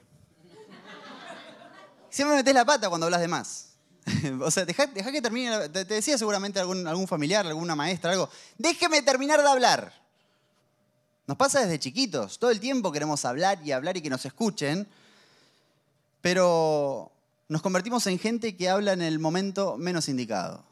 Siempre 2.11 2.37
metes 2.37 2.52
la 2.52 2.64
pata 2.64 2.88
cuando 2.88 3.06
hablas 3.06 3.20
de 3.20 3.28
más. 3.28 3.75
o 4.40 4.50
sea, 4.50 4.64
deja, 4.64 4.88
que 4.88 5.22
termine. 5.22 5.68
Te, 5.68 5.84
decía 5.84 6.18
seguramente 6.18 6.58
algún, 6.58 6.84
algún 6.88 7.06
familiar, 7.06 7.46
alguna 7.46 7.76
maestra, 7.76 8.11
algo. 8.11 8.28
Déjeme 8.58 9.00
terminar 9.02 9.40
de 9.40 9.49
hablar. 9.49 9.92
Nos 11.28 11.37
pasa 11.37 11.61
desde 11.61 11.78
chiquitos. 11.78 12.40
Todo 12.40 12.50
el 12.50 12.58
tiempo 12.58 12.90
queremos 12.90 13.25
hablar 13.25 13.61
y 13.64 13.70
hablar 13.70 13.96
y 13.96 14.02
que 14.02 14.11
nos 14.11 14.26
escuchen. 14.26 14.88
Pero 16.20 17.12
nos 17.46 17.62
convertimos 17.62 18.08
en 18.08 18.18
gente 18.18 18.56
que 18.56 18.68
habla 18.68 18.92
en 18.92 19.02
el 19.02 19.20
momento 19.20 19.76
menos 19.78 20.08
indicado. 20.08 20.64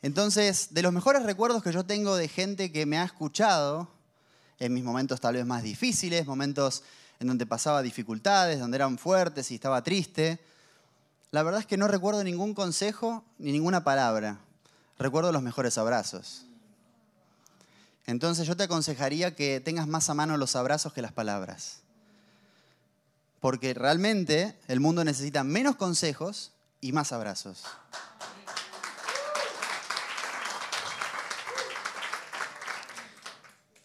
Entonces, 0.00 0.72
de 0.72 0.80
los 0.80 0.94
mejores 0.94 1.24
recuerdos 1.24 1.62
que 1.62 1.72
yo 1.72 1.84
tengo 1.84 2.16
de 2.16 2.26
gente 2.28 2.72
que 2.72 2.86
me 2.86 2.96
ha 2.96 3.04
escuchado, 3.04 3.94
en 4.58 4.72
mis 4.72 4.84
momentos 4.84 5.20
tal 5.20 5.34
vez 5.34 5.46
más 5.46 5.62
difíciles, 5.62 6.26
momentos 6.26 6.82
en 7.20 7.28
donde 7.28 7.46
pasaba 7.46 7.82
dificultades, 7.82 8.58
donde 8.58 8.76
eran 8.76 8.98
fuertes 8.98 9.50
y 9.50 9.54
estaba 9.56 9.82
triste, 9.82 10.38
la 11.30 11.42
verdad 11.42 11.60
es 11.60 11.66
que 11.66 11.76
no 11.76 11.88
recuerdo 11.88 12.22
ningún 12.24 12.54
consejo 12.54 13.24
ni 13.38 13.52
ninguna 13.52 13.84
palabra. 13.84 14.38
Recuerdo 14.98 15.32
los 15.32 15.42
mejores 15.42 15.76
abrazos. 15.76 16.46
Entonces 18.06 18.46
yo 18.46 18.56
te 18.56 18.62
aconsejaría 18.62 19.34
que 19.34 19.60
tengas 19.60 19.88
más 19.88 20.08
a 20.08 20.14
mano 20.14 20.36
los 20.36 20.56
abrazos 20.56 20.92
que 20.92 21.02
las 21.02 21.12
palabras. 21.12 21.80
Porque 23.40 23.74
realmente 23.74 24.56
el 24.68 24.80
mundo 24.80 25.04
necesita 25.04 25.44
menos 25.44 25.76
consejos 25.76 26.52
y 26.80 26.92
más 26.92 27.12
abrazos. 27.12 27.64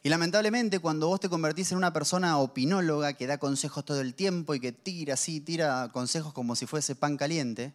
Y 0.04 0.10
lamentablemente 0.10 0.80
cuando 0.80 1.08
vos 1.08 1.20
te 1.20 1.30
convertís 1.30 1.72
en 1.72 1.78
una 1.78 1.94
persona 1.94 2.40
opinóloga 2.40 3.14
que 3.14 3.28
da 3.28 3.38
consejos 3.38 3.86
todo 3.86 4.02
el 4.02 4.16
tiempo 4.16 4.56
y 4.56 4.60
que 4.60 4.72
tira 4.72 5.14
así, 5.14 5.42
tira 5.42 5.90
consejos 5.94 6.34
como 6.34 6.56
si 6.56 6.66
fuese 6.66 6.96
pan 6.96 7.18
caliente, 7.18 7.74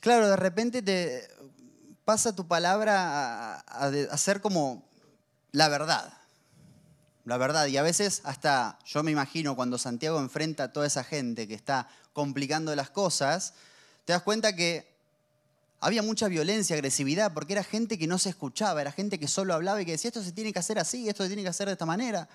claro, 0.00 0.28
de 0.28 0.36
repente 0.36 0.82
te 0.82 1.28
pasa 2.04 2.36
tu 2.36 2.46
palabra 2.46 3.56
a, 3.56 4.16
ser 4.16 4.40
como 4.40 4.84
la 5.50 5.68
verdad. 5.68 6.12
La 7.24 7.38
verdad. 7.38 7.66
Y 7.66 7.76
a 7.76 7.82
veces 7.82 8.20
hasta, 8.24 8.78
yo 8.84 9.02
me 9.02 9.10
imagino, 9.10 9.56
cuando 9.56 9.78
Santiago 9.78 10.20
enfrenta 10.20 10.64
a 10.64 10.72
toda 10.72 10.86
esa 10.86 11.02
gente 11.02 11.48
que 11.48 11.54
está 11.54 11.88
complicando 12.12 12.74
las 12.76 12.90
cosas, 12.90 13.54
te 14.04 14.12
das 14.12 14.22
cuenta 14.22 14.54
que 14.54 14.93
había 15.84 16.02
mucha 16.02 16.28
violencia, 16.28 16.74
agresividad, 16.74 17.34
porque 17.34 17.52
era 17.52 17.62
gente 17.62 17.98
que 17.98 18.06
no 18.06 18.16
se 18.16 18.30
escuchaba, 18.30 18.80
era 18.80 18.90
gente 18.90 19.18
que 19.18 19.28
solo 19.28 19.52
hablaba 19.52 19.82
y 19.82 19.84
que 19.84 19.92
decía, 19.92 20.08
esto 20.08 20.22
se 20.22 20.32
tiene 20.32 20.50
que 20.50 20.58
hacer 20.58 20.78
así, 20.78 21.10
esto 21.10 21.22
se 21.22 21.28
tiene 21.28 21.42
que 21.42 21.50
hacer 21.50 21.66
de 21.66 21.72
esta 21.72 21.84
manera. 21.84 22.26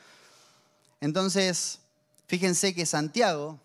Entonces, 1.02 1.80
fíjense 2.28 2.76
que 2.76 2.86
Santiago 2.86 3.60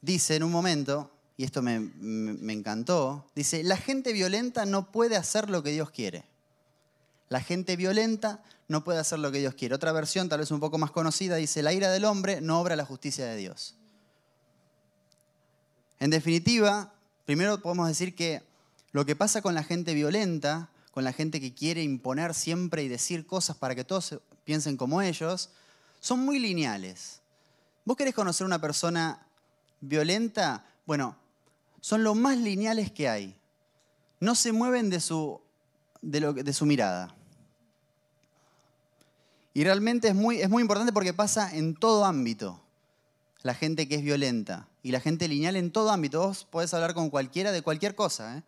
dice 0.00 0.36
en 0.36 0.42
un 0.42 0.50
momento, 0.50 1.10
y 1.36 1.44
esto 1.44 1.60
me, 1.60 1.80
me, 1.80 2.54
encantó, 2.54 3.26
dice, 3.34 3.62
la 3.62 3.76
gente 3.76 4.14
violenta 4.14 4.64
no 4.64 4.90
puede 4.90 5.16
hacer 5.16 5.50
lo 5.50 5.62
que 5.62 5.72
Dios 5.72 5.90
quiere. 5.90 6.24
La 7.28 7.42
gente 7.42 7.76
violenta 7.76 8.42
no 8.68 8.84
puede 8.84 9.00
hacer 9.00 9.18
lo 9.18 9.30
que 9.30 9.40
Dios 9.40 9.52
quiere. 9.52 9.74
Otra 9.74 9.92
versión, 9.92 10.30
tal 10.30 10.40
vez 10.40 10.50
un 10.50 10.60
poco 10.60 10.78
más 10.78 10.92
conocida, 10.92 11.36
dice, 11.36 11.62
la 11.62 11.74
ira 11.74 11.90
del 11.90 12.06
hombre 12.06 12.40
no 12.40 12.58
obra 12.58 12.74
la 12.74 12.86
justicia 12.86 13.26
de 13.26 13.36
Dios. 13.36 13.74
En 15.98 16.08
definitiva, 16.08 16.94
primero 17.26 17.60
podemos 17.60 17.86
decir 17.86 18.14
que 18.14 18.48
lo 18.92 19.06
que 19.06 19.16
pasa 19.16 19.42
con 19.42 19.54
la 19.54 19.62
gente 19.62 19.94
violenta, 19.94 20.70
con 20.90 21.04
la 21.04 21.12
gente 21.12 21.40
que 21.40 21.54
quiere 21.54 21.82
imponer 21.82 22.34
siempre 22.34 22.82
y 22.82 22.88
decir 22.88 23.26
cosas 23.26 23.56
para 23.56 23.74
que 23.74 23.84
todos 23.84 24.20
piensen 24.44 24.76
como 24.76 25.00
ellos, 25.02 25.50
son 26.00 26.20
muy 26.20 26.38
lineales. 26.38 27.20
¿Vos 27.84 27.96
querés 27.96 28.14
conocer 28.14 28.46
una 28.46 28.60
persona 28.60 29.26
violenta? 29.80 30.64
Bueno, 30.86 31.16
son 31.80 32.02
lo 32.02 32.14
más 32.14 32.36
lineales 32.38 32.90
que 32.90 33.08
hay. 33.08 33.36
No 34.18 34.34
se 34.34 34.52
mueven 34.52 34.90
de 34.90 35.00
su, 35.00 35.40
mirada. 36.62 37.14
Y 39.54 39.64
realmente 39.64 40.08
es 40.08 40.14
muy, 40.14 40.40
es 40.40 40.50
muy 40.50 40.62
importante 40.62 40.92
porque 40.92 41.14
pasa 41.14 41.54
en 41.54 41.74
todo 41.74 42.04
ámbito. 42.04 42.60
La 43.42 43.54
gente 43.54 43.88
que 43.88 43.94
es 43.94 44.02
violenta 44.02 44.68
y 44.82 44.90
la 44.90 45.00
gente 45.00 45.26
lineal 45.26 45.56
en 45.56 45.70
todo 45.70 45.90
ámbito. 45.90 46.20
Vos 46.20 46.44
podés 46.44 46.74
hablar 46.74 46.92
con 46.92 47.08
cualquiera 47.08 47.50
de 47.52 47.62
cualquier 47.62 47.94
cosa. 47.94 48.38
¿eh? 48.38 48.42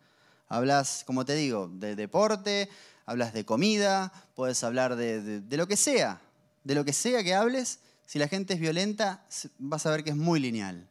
Hablas, 0.49 1.03
como 1.05 1.25
te 1.25 1.35
digo, 1.35 1.67
de 1.67 1.95
deporte, 1.95 2.69
hablas 3.05 3.33
de 3.33 3.45
comida, 3.45 4.11
puedes 4.35 4.63
hablar 4.63 4.95
de, 4.95 5.43
lo 5.49 5.67
que 5.67 5.77
sea. 5.77 6.21
De 6.63 6.75
lo 6.75 6.85
que 6.85 6.93
sea 6.93 7.23
que 7.23 7.33
hables, 7.33 7.79
si 8.05 8.19
la 8.19 8.27
gente 8.27 8.53
es 8.53 8.59
violenta, 8.59 9.25
vas 9.57 9.85
a 9.85 9.91
ver 9.91 10.03
que 10.03 10.11
es 10.11 10.15
muy 10.15 10.39
lineal. 10.39 10.87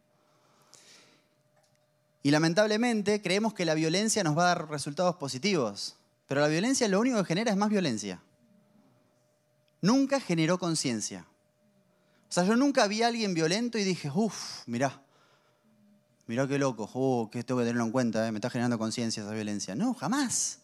Y 2.23 2.31
lamentablemente 2.31 3.21
creemos 3.21 3.55
que 3.55 3.65
la 3.65 3.75
violencia 3.75 4.23
nos 4.23 4.37
va 4.37 4.45
a 4.45 4.55
dar 4.55 4.71
resultados 4.71 5.17
positivos, 5.17 5.97
pero 6.29 6.41
la 6.41 6.49
violencia 6.49 6.87
lo 6.89 7.01
único 7.01 7.19
que 7.19 7.25
genera 7.25 7.51
es 7.51 7.57
más 7.57 7.71
violencia. 7.71 8.21
Nunca 9.81 10.21
generó 10.21 10.59
conciencia. 10.59 11.27
O 12.29 12.33
sea, 12.33 12.45
yo 12.45 12.55
nunca 12.57 12.87
vi 12.87 13.03
a 13.03 13.09
alguien 13.09 13.35
violento 13.35 13.77
y 13.77 13.85
dije, 13.85 14.11
uff, 14.15 14.67
mirá, 14.67 15.03
mirá 16.33 16.49
qué 16.49 16.59
loco, 16.59 16.89
oh, 16.95 17.29
que 17.31 17.45
tengo 17.45 17.61
que 17.61 17.67
tenerlo 17.67 17.85
en 17.85 17.93
cuenta, 17.93 18.27
eh, 18.27 18.33
me 18.33 18.39
está 18.39 18.49
generando 18.49 18.79
conciencia 18.79 19.23
esa 19.23 19.33
violencia. 19.33 19.75
No, 19.75 19.93
jamás. 19.93 20.61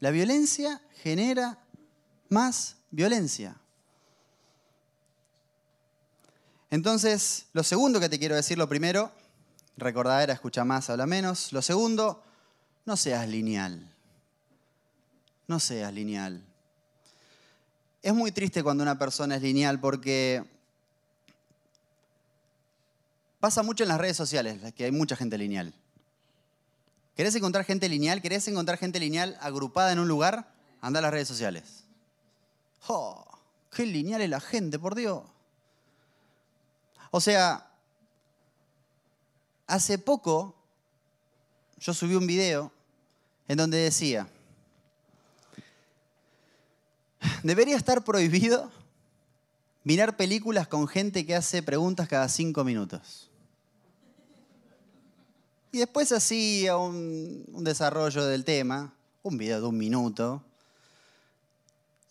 La 0.00 0.10
violencia 0.10 0.82
genera 1.00 1.60
más 2.28 2.76
violencia. 2.90 3.56
Entonces, 6.70 7.46
lo 7.52 7.62
segundo 7.62 8.00
que 8.00 8.08
te 8.08 8.18
quiero 8.18 8.34
decir, 8.34 8.58
lo 8.58 8.68
primero, 8.68 9.12
recordar 9.76 10.24
era 10.24 10.32
escucha 10.32 10.64
más, 10.64 10.90
habla 10.90 11.06
menos. 11.06 11.52
Lo 11.52 11.62
segundo, 11.62 12.24
no 12.84 12.96
seas 12.96 13.28
lineal. 13.28 13.94
No 15.46 15.60
seas 15.60 15.92
lineal. 15.92 16.44
Es 18.02 18.12
muy 18.12 18.32
triste 18.32 18.64
cuando 18.64 18.82
una 18.82 18.98
persona 18.98 19.36
es 19.36 19.42
lineal 19.42 19.78
porque 19.78 20.44
Pasa 23.40 23.62
mucho 23.62 23.84
en 23.84 23.88
las 23.88 23.98
redes 23.98 24.18
sociales, 24.18 24.60
que 24.74 24.84
hay 24.84 24.92
mucha 24.92 25.16
gente 25.16 25.38
lineal. 25.38 25.72
¿Querés 27.16 27.34
encontrar 27.34 27.64
gente 27.64 27.88
lineal? 27.88 28.20
¿Querés 28.20 28.46
encontrar 28.48 28.78
gente 28.78 29.00
lineal 29.00 29.36
agrupada 29.40 29.92
en 29.92 29.98
un 29.98 30.08
lugar? 30.08 30.52
Anda 30.82 30.98
a 30.98 31.02
las 31.02 31.10
redes 31.10 31.28
sociales. 31.28 31.84
¡Oh! 32.86 33.26
¡Qué 33.74 33.86
lineal 33.86 34.20
es 34.20 34.28
la 34.28 34.40
gente, 34.40 34.78
por 34.78 34.94
Dios! 34.94 35.22
O 37.10 37.20
sea, 37.20 37.66
hace 39.66 39.98
poco 39.98 40.54
yo 41.78 41.94
subí 41.94 42.14
un 42.14 42.26
video 42.26 42.70
en 43.48 43.56
donde 43.56 43.78
decía, 43.78 44.28
debería 47.42 47.76
estar 47.76 48.04
prohibido 48.04 48.70
mirar 49.82 50.16
películas 50.16 50.68
con 50.68 50.86
gente 50.86 51.24
que 51.24 51.34
hace 51.34 51.62
preguntas 51.62 52.06
cada 52.06 52.28
cinco 52.28 52.64
minutos. 52.64 53.29
Y 55.72 55.78
después 55.78 56.10
hacía 56.12 56.76
un, 56.76 57.44
un, 57.52 57.64
desarrollo 57.64 58.24
del 58.26 58.44
tema, 58.44 58.92
un 59.22 59.38
video 59.38 59.60
de 59.60 59.66
un 59.66 59.78
minuto, 59.78 60.42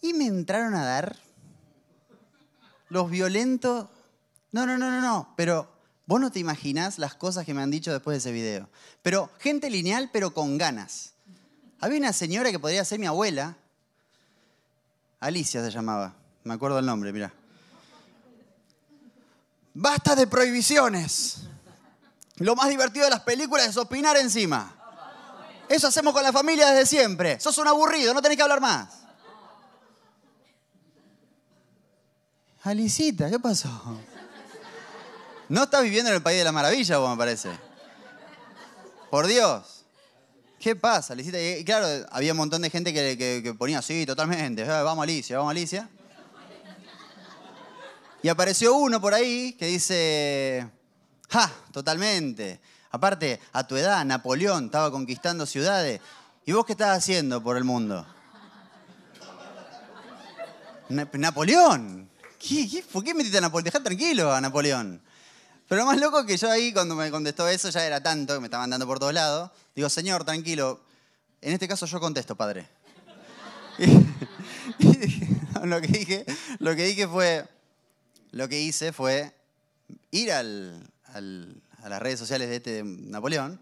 y 0.02 0.14
me 0.14 0.26
entraron 0.28 0.76
a 0.76 0.86
dar 0.86 1.18
los 2.90 3.10
violentos. 3.10 3.88
No, 4.52 4.66
no, 4.66 4.78
no, 4.78 4.90
no, 4.90 5.02
no, 5.02 5.34
pero 5.36 5.70
vos 6.06 6.22
no 6.22 6.32
te 6.32 6.40
imaginás 6.40 7.00
las 7.00 7.16
cosas 7.16 7.46
que 7.46 7.54
me 7.54 7.62
han 7.62 7.72
dicho 7.72 7.92
después 7.92 8.16
de 8.16 8.20
ese 8.20 8.32
video. 8.32 8.70
Pero 9.02 9.30
gente 9.40 9.70
lineal, 9.70 10.10
pero 10.12 10.34
con 10.34 10.58
ganas. 10.58 11.14
Había 11.82 12.00
una 12.00 12.14
señora 12.14 12.52
que 12.52 12.60
podría 12.60 12.84
ser 12.86 13.00
mi 13.00 13.06
abuela, 13.06 13.58
Alicia 15.20 15.64
se 15.64 15.70
llamaba, 15.70 16.16
me 16.46 16.54
acuerdo 16.54 16.80
el 16.80 16.86
nombre, 16.86 17.12
mira. 17.12 17.34
Basta 19.74 20.16
de 20.16 20.28
prohibiciones. 20.28 21.49
Lo 22.40 22.56
más 22.56 22.70
divertido 22.70 23.06
de 23.06 23.12
las 23.12 23.22
películas 23.22 23.68
es 23.68 23.78
opinar 23.78 24.18
encima. 24.18 24.76
Eso 25.68 25.88
hacemos 25.88 26.14
con 26.14 26.24
la 26.24 26.32
familia 26.32 26.72
desde 26.72 26.86
siempre. 26.86 27.40
Sos 27.40 27.58
un 27.58 27.68
aburrido, 27.68 28.14
no 28.14 28.22
tenés 28.22 28.38
que 28.38 28.44
hablar 28.44 28.62
más. 28.62 29.00
Alicita, 32.64 33.30
¿qué 33.30 33.40
pasó? 33.40 33.70
No 35.48 35.64
estás 35.64 35.84
viviendo 35.84 36.10
en 36.10 36.16
el 36.16 36.24
país 36.24 36.38
de 36.38 36.44
la 36.44 36.52
maravilla, 36.52 36.98
vos 36.98 37.10
me 37.12 37.18
parece. 37.18 37.50
Por 39.10 39.28
Dios. 39.28 39.86
¿Qué 40.60 40.76
pasa, 40.76 41.14
Alicita? 41.14 41.42
Y 41.42 41.64
claro, 41.64 41.88
había 42.12 42.34
un 42.34 42.38
montón 42.38 42.62
de 42.62 42.70
gente 42.70 42.94
que, 42.94 43.18
que, 43.18 43.42
que 43.44 43.54
ponía, 43.54 43.82
sí, 43.82 44.06
totalmente, 44.06 44.64
vamos 44.64 45.04
Alicia, 45.04 45.38
vamos 45.38 45.52
Alicia. 45.52 45.90
Y 48.22 48.28
apareció 48.28 48.76
uno 48.76 49.00
por 49.00 49.14
ahí 49.14 49.54
que 49.54 49.68
dice, 49.68 50.70
¡ja! 51.30 51.52
Totalmente. 51.72 52.60
Aparte, 52.92 53.40
a 53.54 53.66
tu 53.68 53.78
edad, 53.78 54.04
Napoleón 54.04 54.66
estaba 54.66 54.92
conquistando 54.92 55.46
ciudades. 55.46 56.02
¿Y 56.46 56.52
vos 56.52 56.66
qué 56.66 56.74
estás 56.74 56.98
haciendo 56.98 57.42
por 57.44 57.58
el 57.58 57.64
mundo? 57.64 58.06
Napoleón. 60.90 62.10
¿Qué, 62.40 62.84
por 62.92 63.04
qué 63.04 63.14
metiste 63.14 63.38
a 63.38 63.42
Napoleón? 63.42 63.66
Dejá 63.66 63.84
tranquilo 63.84 64.34
a 64.34 64.42
Napoleón. 64.42 65.02
Pero 65.68 65.82
lo 65.82 65.86
más 65.86 66.00
loco 66.00 66.26
que 66.26 66.36
yo 66.36 66.50
ahí, 66.50 66.74
cuando 66.74 66.96
me 66.96 67.12
contestó 67.12 67.48
eso, 67.48 67.70
ya 67.70 67.86
era 67.86 68.02
tanto 68.02 68.34
que 68.34 68.40
me 68.40 68.48
estaban 68.48 68.72
dando 68.72 68.88
por 68.88 68.98
todos 68.98 69.14
lados. 69.14 69.52
Digo, 69.76 69.88
señor, 69.88 70.24
tranquilo. 70.24 70.82
En 71.42 71.54
este 71.54 71.68
caso 71.68 71.86
yo 71.86 72.00
contesto, 72.00 72.36
padre. 72.36 72.68
Y 74.80 75.68
lo, 75.68 75.82
que 75.82 75.88
dije, 75.88 76.26
lo 76.60 76.76
que 76.76 76.86
dije 76.86 77.08
fue, 77.08 77.46
lo 78.32 78.48
que 78.48 78.62
hice 78.62 78.94
fue 78.94 79.34
ir 80.12 80.32
al, 80.32 80.90
a 81.14 81.90
las 81.90 82.02
redes 82.02 82.20
sociales 82.20 82.50
de 82.50 82.56
este 82.58 82.84
Napoleón. 82.84 83.60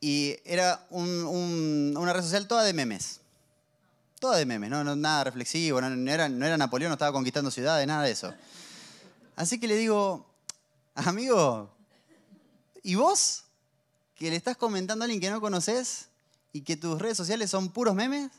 Y 0.00 0.36
era 0.44 0.84
un, 0.90 1.08
un, 1.08 1.94
una 1.96 2.12
red 2.12 2.22
social 2.22 2.48
toda 2.48 2.64
de 2.64 2.72
memes. 2.72 3.20
Toda 4.18 4.36
de 4.36 4.46
memes, 4.46 4.68
no, 4.70 4.82
no 4.82 4.96
nada 4.96 5.24
reflexivo, 5.24 5.80
no, 5.80 5.90
no, 5.90 6.10
era, 6.10 6.28
no 6.28 6.44
era 6.44 6.56
Napoleón, 6.56 6.90
no 6.90 6.94
estaba 6.94 7.12
conquistando 7.12 7.50
ciudades, 7.50 7.86
nada 7.86 8.02
de 8.02 8.10
eso. 8.10 8.34
Así 9.36 9.58
que 9.58 9.68
le 9.68 9.76
digo, 9.76 10.26
amigo, 10.94 11.70
¿y 12.82 12.94
vos? 12.96 13.44
Que 14.16 14.30
le 14.30 14.36
estás 14.36 14.56
comentando 14.56 15.02
a 15.02 15.06
alguien 15.06 15.20
que 15.20 15.30
no 15.30 15.40
conoces 15.40 16.08
y 16.52 16.62
que 16.62 16.76
tus 16.76 17.00
redes 17.00 17.16
sociales 17.16 17.50
son 17.50 17.70
puros 17.70 17.94
memes. 17.94 18.30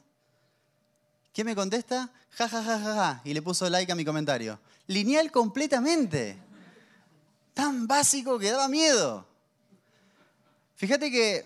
¿Qué 1.34 1.44
me 1.44 1.56
contesta? 1.56 2.12
Ja, 2.30 2.48
ja, 2.48 2.64
ja, 2.64 2.80
ja, 2.80 2.94
ja. 2.94 3.22
Y 3.26 3.34
le 3.34 3.42
puso 3.42 3.68
like 3.68 3.92
a 3.92 3.96
mi 3.96 4.06
comentario. 4.06 4.60
Lineal 4.86 5.32
completamente. 5.32 6.38
Tan 7.56 7.88
básico 7.88 8.38
que 8.38 8.52
daba 8.52 8.68
miedo. 8.68 9.28
Fíjate 10.76 11.10
que, 11.10 11.46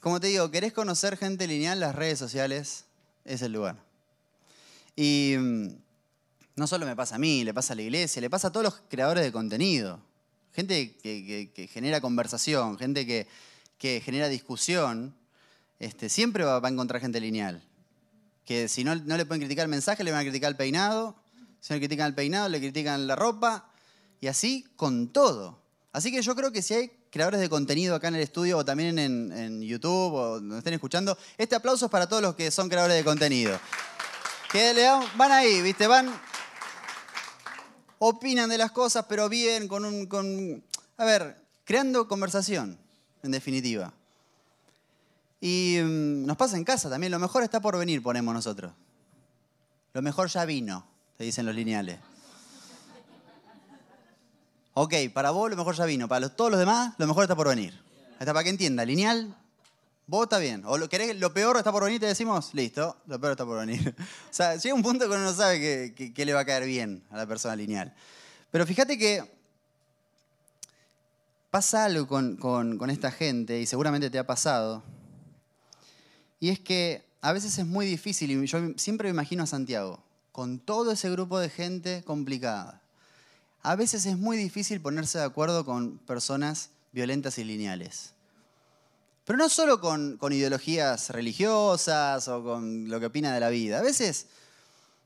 como 0.00 0.18
te 0.18 0.26
digo, 0.26 0.50
querés 0.50 0.72
conocer 0.72 1.16
gente 1.16 1.46
lineal, 1.46 1.78
las 1.78 1.94
redes 1.94 2.18
sociales 2.18 2.86
es 3.24 3.40
el 3.42 3.52
lugar. 3.52 3.76
Y 4.96 5.36
no 6.56 6.66
solo 6.66 6.86
me 6.86 6.96
pasa 6.96 7.14
a 7.14 7.18
mí, 7.18 7.44
le 7.44 7.54
pasa 7.54 7.72
a 7.72 7.76
la 7.76 7.82
iglesia, 7.82 8.20
le 8.20 8.30
pasa 8.30 8.48
a 8.48 8.52
todos 8.52 8.64
los 8.64 8.82
creadores 8.88 9.22
de 9.22 9.30
contenido. 9.30 10.00
Gente 10.54 10.96
que, 10.96 11.70
genera 11.72 12.00
conversación, 12.00 12.78
gente 12.78 13.06
que, 13.06 14.00
genera 14.00 14.28
discusión, 14.28 15.14
este, 15.78 16.08
siempre 16.08 16.42
va, 16.44 16.56
a 16.56 16.68
encontrar 16.68 17.00
gente 17.00 17.20
lineal 17.20 17.62
que 18.44 18.68
si 18.68 18.84
no, 18.84 18.94
no 18.94 19.16
le 19.16 19.24
pueden 19.24 19.40
criticar 19.40 19.64
el 19.64 19.70
mensaje, 19.70 20.04
le 20.04 20.10
van 20.10 20.20
a 20.20 20.24
criticar 20.24 20.50
el 20.50 20.56
peinado. 20.56 21.16
Si 21.60 21.72
no 21.72 21.76
le 21.76 21.80
critican 21.80 22.06
el 22.08 22.14
peinado, 22.14 22.48
le 22.48 22.58
critican 22.58 23.06
la 23.06 23.16
ropa. 23.16 23.70
Y 24.20 24.26
así 24.26 24.66
con 24.76 25.12
todo. 25.12 25.62
Así 25.92 26.10
que 26.10 26.22
yo 26.22 26.34
creo 26.34 26.52
que 26.52 26.62
si 26.62 26.74
hay 26.74 26.90
creadores 27.10 27.40
de 27.40 27.48
contenido 27.48 27.94
acá 27.94 28.08
en 28.08 28.14
el 28.14 28.22
estudio 28.22 28.58
o 28.58 28.64
también 28.64 28.98
en, 28.98 29.32
en 29.32 29.62
YouTube 29.62 30.14
o 30.14 30.40
donde 30.40 30.58
estén 30.58 30.74
escuchando, 30.74 31.16
este 31.36 31.54
aplauso 31.54 31.86
es 31.86 31.90
para 31.90 32.08
todos 32.08 32.22
los 32.22 32.34
que 32.34 32.50
son 32.50 32.68
creadores 32.68 32.96
de 32.96 33.04
contenido. 33.04 33.58
Que 34.50 34.72
le 34.74 34.82
dan, 34.82 35.04
van 35.16 35.32
ahí, 35.32 35.60
¿viste? 35.62 35.86
Van, 35.86 36.10
opinan 37.98 38.48
de 38.48 38.58
las 38.58 38.72
cosas, 38.72 39.06
pero 39.08 39.28
bien, 39.28 39.68
con 39.68 39.84
un... 39.84 40.06
Con, 40.06 40.64
a 40.96 41.04
ver, 41.04 41.36
creando 41.64 42.08
conversación, 42.08 42.78
en 43.22 43.30
definitiva. 43.30 43.92
Y 45.44 45.80
um, 45.80 46.24
nos 46.24 46.36
pasa 46.36 46.56
en 46.56 46.62
casa 46.62 46.88
también. 46.88 47.10
Lo 47.10 47.18
mejor 47.18 47.42
está 47.42 47.60
por 47.60 47.76
venir, 47.76 48.00
ponemos 48.00 48.32
nosotros. 48.32 48.72
Lo 49.92 50.00
mejor 50.00 50.28
ya 50.28 50.44
vino, 50.44 50.86
te 51.16 51.24
dicen 51.24 51.44
los 51.44 51.54
lineales. 51.54 51.98
Ok, 54.74 54.94
para 55.12 55.32
vos 55.32 55.50
lo 55.50 55.56
mejor 55.56 55.74
ya 55.74 55.84
vino. 55.84 56.06
Para 56.06 56.28
todos 56.28 56.52
los 56.52 56.60
demás, 56.60 56.94
lo 56.96 57.08
mejor 57.08 57.24
está 57.24 57.34
por 57.34 57.48
venir. 57.48 57.74
Está 58.20 58.32
para 58.32 58.44
que 58.44 58.50
entienda. 58.50 58.84
Lineal, 58.84 59.36
vos 60.06 60.22
está 60.22 60.38
bien. 60.38 60.62
O 60.64 60.78
lo, 60.78 60.88
querés, 60.88 61.18
lo 61.18 61.34
peor 61.34 61.56
está 61.56 61.72
por 61.72 61.82
venir, 61.82 61.98
te 61.98 62.06
decimos, 62.06 62.54
listo, 62.54 62.98
lo 63.06 63.20
peor 63.20 63.32
está 63.32 63.44
por 63.44 63.58
venir. 63.66 63.96
O 64.30 64.32
sea, 64.32 64.54
llega 64.54 64.76
un 64.76 64.82
punto 64.82 65.08
que 65.08 65.14
uno 65.16 65.24
no 65.24 65.34
sabe 65.34 65.92
qué 65.92 66.24
le 66.24 66.34
va 66.34 66.40
a 66.40 66.44
caer 66.44 66.66
bien 66.66 67.02
a 67.10 67.16
la 67.16 67.26
persona 67.26 67.56
lineal. 67.56 67.92
Pero 68.52 68.64
fíjate 68.64 68.96
que 68.96 69.28
pasa 71.50 71.86
algo 71.86 72.06
con, 72.06 72.36
con, 72.36 72.78
con 72.78 72.90
esta 72.90 73.10
gente, 73.10 73.60
y 73.60 73.66
seguramente 73.66 74.08
te 74.08 74.20
ha 74.20 74.26
pasado, 74.26 74.84
y 76.42 76.48
es 76.48 76.58
que 76.58 77.04
a 77.20 77.32
veces 77.32 77.56
es 77.56 77.66
muy 77.66 77.86
difícil, 77.86 78.32
y 78.32 78.46
yo 78.48 78.58
siempre 78.74 79.06
me 79.06 79.10
imagino 79.10 79.44
a 79.44 79.46
Santiago, 79.46 80.02
con 80.32 80.58
todo 80.58 80.90
ese 80.90 81.08
grupo 81.08 81.38
de 81.38 81.48
gente 81.48 82.02
complicada. 82.04 82.82
A 83.62 83.76
veces 83.76 84.06
es 84.06 84.18
muy 84.18 84.36
difícil 84.36 84.80
ponerse 84.80 85.18
de 85.18 85.24
acuerdo 85.24 85.64
con 85.64 85.98
personas 85.98 86.70
violentas 86.90 87.38
y 87.38 87.44
lineales. 87.44 88.14
Pero 89.24 89.36
no 89.36 89.48
solo 89.48 89.80
con, 89.80 90.18
ideologías 90.32 91.10
religiosas 91.10 92.26
o 92.26 92.42
con 92.42 92.88
lo 92.88 92.98
que 92.98 93.06
opina 93.06 93.32
de 93.32 93.38
la 93.38 93.48
vida. 93.48 93.78
A 93.78 93.82
veces 93.82 94.26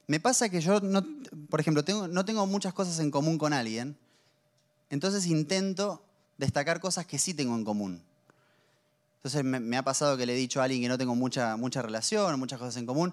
me 0.06 0.20
pasa 0.20 0.48
que 0.48 0.62
yo, 0.62 0.80
no, 0.80 1.04
por 1.50 1.60
ejemplo, 1.60 1.84
no 2.08 2.24
tengo 2.24 2.46
muchas 2.46 2.72
cosas 2.72 2.98
en 2.98 3.10
común 3.10 3.36
con 3.36 3.52
alguien, 3.52 3.94
entonces 4.88 5.26
intento 5.26 6.02
destacar 6.38 6.80
cosas 6.80 7.04
que 7.04 7.18
sí 7.18 7.34
tengo 7.34 7.54
en 7.54 7.64
común. 7.66 8.05
Entonces 9.26 9.42
me, 9.42 9.76
ha 9.76 9.82
pasado 9.82 10.16
que 10.16 10.24
le 10.24 10.34
he 10.34 10.36
dicho 10.36 10.60
a 10.60 10.64
alguien 10.64 10.82
que 10.82 10.88
no 10.88 10.96
tengo 10.96 11.16
mucha, 11.16 11.56
mucha 11.56 11.82
relación, 11.82 12.38
muchas 12.38 12.60
cosas 12.60 12.76
en 12.76 12.86
común, 12.86 13.12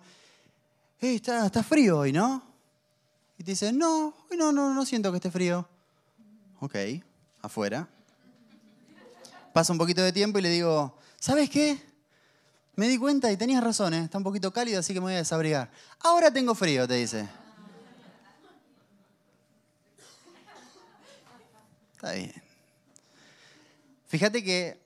hey, 1.00 1.16
está, 1.16 1.64
frío 1.64 1.98
hoy, 1.98 2.12
¿no? 2.12 2.44
Y 3.40 3.44
te 3.44 3.50
dice, 3.50 3.74
no, 3.74 4.14
no, 4.38 4.52
no, 4.52 4.76
no 4.76 4.86
siento 4.86 5.10
que 5.10 5.16
esté 5.16 5.32
frío. 5.32 5.68
Ok, 6.60 6.76
afuera. 7.42 7.90
Pasa 9.54 9.74
un 9.74 9.80
poquito 9.80 10.04
de 10.04 10.14
tiempo 10.14 10.38
y 10.38 10.44
le 10.44 10.52
digo, 10.52 11.00
¿sabes 11.20 11.50
qué? 11.50 11.82
Me 12.76 12.88
di 12.88 13.00
cuenta 13.00 13.32
y 13.32 13.36
tenías 13.36 13.64
razón, 13.64 13.96
¿eh? 13.96 14.04
está 14.04 14.20
un 14.20 14.24
poquito 14.24 14.54
cálido, 14.54 14.82
así 14.82 14.94
que 14.94 15.00
me 15.00 15.06
voy 15.06 15.14
a 15.14 15.18
desabrigar. 15.18 15.72
Ahora 16.02 16.32
tengo 16.32 16.54
frío, 16.54 16.88
te 16.88 16.94
dice. 16.94 17.28
Está 21.96 22.12
bien. 22.12 22.34
Fíjate 24.06 24.44
que 24.44 24.83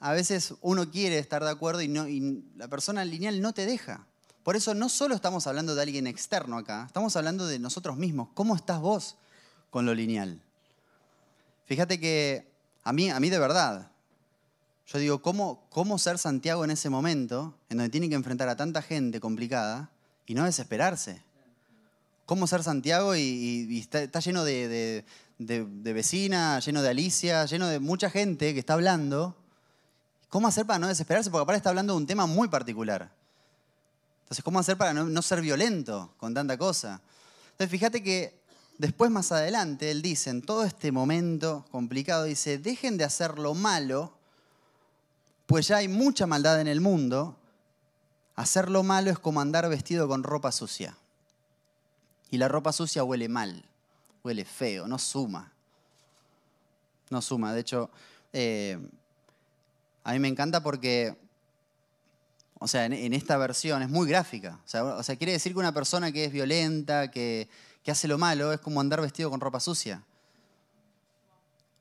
a 0.00 0.12
veces 0.12 0.54
uno 0.62 0.90
quiere 0.90 1.18
estar 1.18 1.44
de 1.44 1.50
acuerdo 1.50 1.82
y, 1.82 2.42
la 2.56 2.68
persona 2.68 3.04
lineal 3.04 3.40
no 3.40 3.52
te 3.52 3.66
deja. 3.66 4.06
Por 4.42 4.56
eso 4.56 4.74
no 4.74 4.88
solo 4.88 5.14
estamos 5.14 5.46
hablando 5.46 5.74
de 5.74 5.82
alguien 5.82 6.06
externo 6.06 6.56
acá, 6.56 6.84
estamos 6.86 7.14
hablando 7.16 7.46
de 7.46 7.58
nosotros 7.58 7.98
mismos. 7.98 8.28
¿Cómo 8.34 8.56
estás 8.56 8.80
vos 8.80 9.16
con 9.68 9.84
lo 9.84 9.94
lineal? 9.94 10.40
Fíjate 11.66 12.00
que 12.00 12.50
a 12.82 12.92
mí, 12.94 13.10
a 13.10 13.20
mí 13.20 13.28
de 13.28 13.38
verdad, 13.38 13.90
yo 14.86 14.98
digo, 14.98 15.20
¿cómo, 15.20 15.66
¿cómo 15.68 15.98
ser 15.98 16.18
Santiago 16.18 16.64
en 16.64 16.70
ese 16.70 16.88
momento, 16.88 17.54
en 17.68 17.76
donde 17.76 17.90
tiene 17.90 18.08
que 18.08 18.14
enfrentar 18.14 18.48
a 18.48 18.56
tanta 18.56 18.80
gente 18.80 19.20
complicada 19.20 19.90
y 20.26 20.34
no 20.34 20.44
desesperarse? 20.44 21.22
¿Cómo 22.24 22.46
ser 22.46 22.62
Santiago 22.62 23.14
y, 23.14 23.78
está, 23.78 24.20
lleno 24.20 24.44
de, 24.44 25.04
de, 25.38 25.92
vecinas, 25.92 26.64
lleno 26.64 26.80
de 26.80 26.88
Alicia, 26.88 27.44
lleno 27.44 27.68
de 27.68 27.80
mucha 27.80 28.08
gente 28.08 28.54
que 28.54 28.60
está 28.60 28.72
hablando? 28.72 29.36
¿Cómo 30.30 30.48
hacer 30.48 30.64
para 30.64 30.78
no 30.78 30.88
desesperarse? 30.88 31.30
Porque 31.30 31.42
aparte 31.42 31.58
está 31.58 31.68
hablando 31.68 31.92
de 31.92 31.98
un 31.98 32.06
tema 32.06 32.24
muy 32.24 32.48
particular. 32.48 33.10
Entonces, 34.22 34.42
¿cómo 34.42 34.58
hacer 34.58 34.78
para 34.78 34.94
no, 34.94 35.22
ser 35.22 35.42
violento 35.42 36.14
con 36.16 36.32
tanta 36.32 36.56
cosa? 36.56 37.02
Entonces, 37.50 37.70
fíjate 37.70 38.02
que 38.02 38.40
después, 38.78 39.10
más 39.10 39.32
adelante, 39.32 39.90
él 39.90 40.00
dice, 40.00 40.30
en 40.30 40.40
todo 40.40 40.64
este 40.64 40.92
momento 40.92 41.66
complicado, 41.70 42.24
dice, 42.24 42.56
dejen 42.56 42.96
de 42.96 43.04
hacer 43.04 43.38
lo 43.38 43.54
malo 43.54 44.14
pues 45.50 45.66
ya 45.66 45.78
hay 45.78 45.88
mucha 45.88 46.28
maldad 46.28 46.60
en 46.60 46.68
el 46.68 46.80
mundo, 46.80 47.36
hacer 48.36 48.70
lo 48.70 48.84
malo 48.84 49.10
es 49.10 49.18
como 49.18 49.40
andar 49.40 49.68
vestido 49.68 50.06
con 50.06 50.22
ropa 50.22 50.52
sucia. 50.52 50.96
Y 52.30 52.38
la 52.38 52.46
ropa 52.46 52.72
sucia 52.72 53.02
huele 53.02 53.28
mal, 53.28 53.64
huele 54.22 54.44
feo, 54.44 54.86
no 54.86 54.96
suma. 54.96 55.52
No 57.08 57.20
suma. 57.20 57.52
De 57.52 57.62
hecho, 57.62 57.90
eh, 58.32 58.78
a 60.04 60.12
mí 60.12 60.18
me 60.18 60.28
encanta 60.28 60.62
porque, 60.62 61.16
o 62.58 62.68
sea, 62.68 62.86
en, 62.86 63.12
esta 63.12 63.36
versión 63.36 63.82
es 63.82 63.88
muy 63.88 64.08
gráfica. 64.08 64.60
O 64.64 65.02
sea, 65.02 65.16
quiere 65.16 65.32
decir 65.32 65.52
que 65.52 65.58
una 65.58 65.74
persona 65.74 66.12
que 66.12 66.24
es 66.24 66.32
violenta, 66.32 67.10
que, 67.10 67.48
que 67.82 67.90
hace 67.90 68.08
lo 68.08 68.18
malo, 68.18 68.52
es 68.52 68.60
como 68.60 68.80
andar 68.80 69.00
vestido 69.00 69.30
con 69.30 69.40
ropa 69.40 69.60
sucia. 69.60 70.02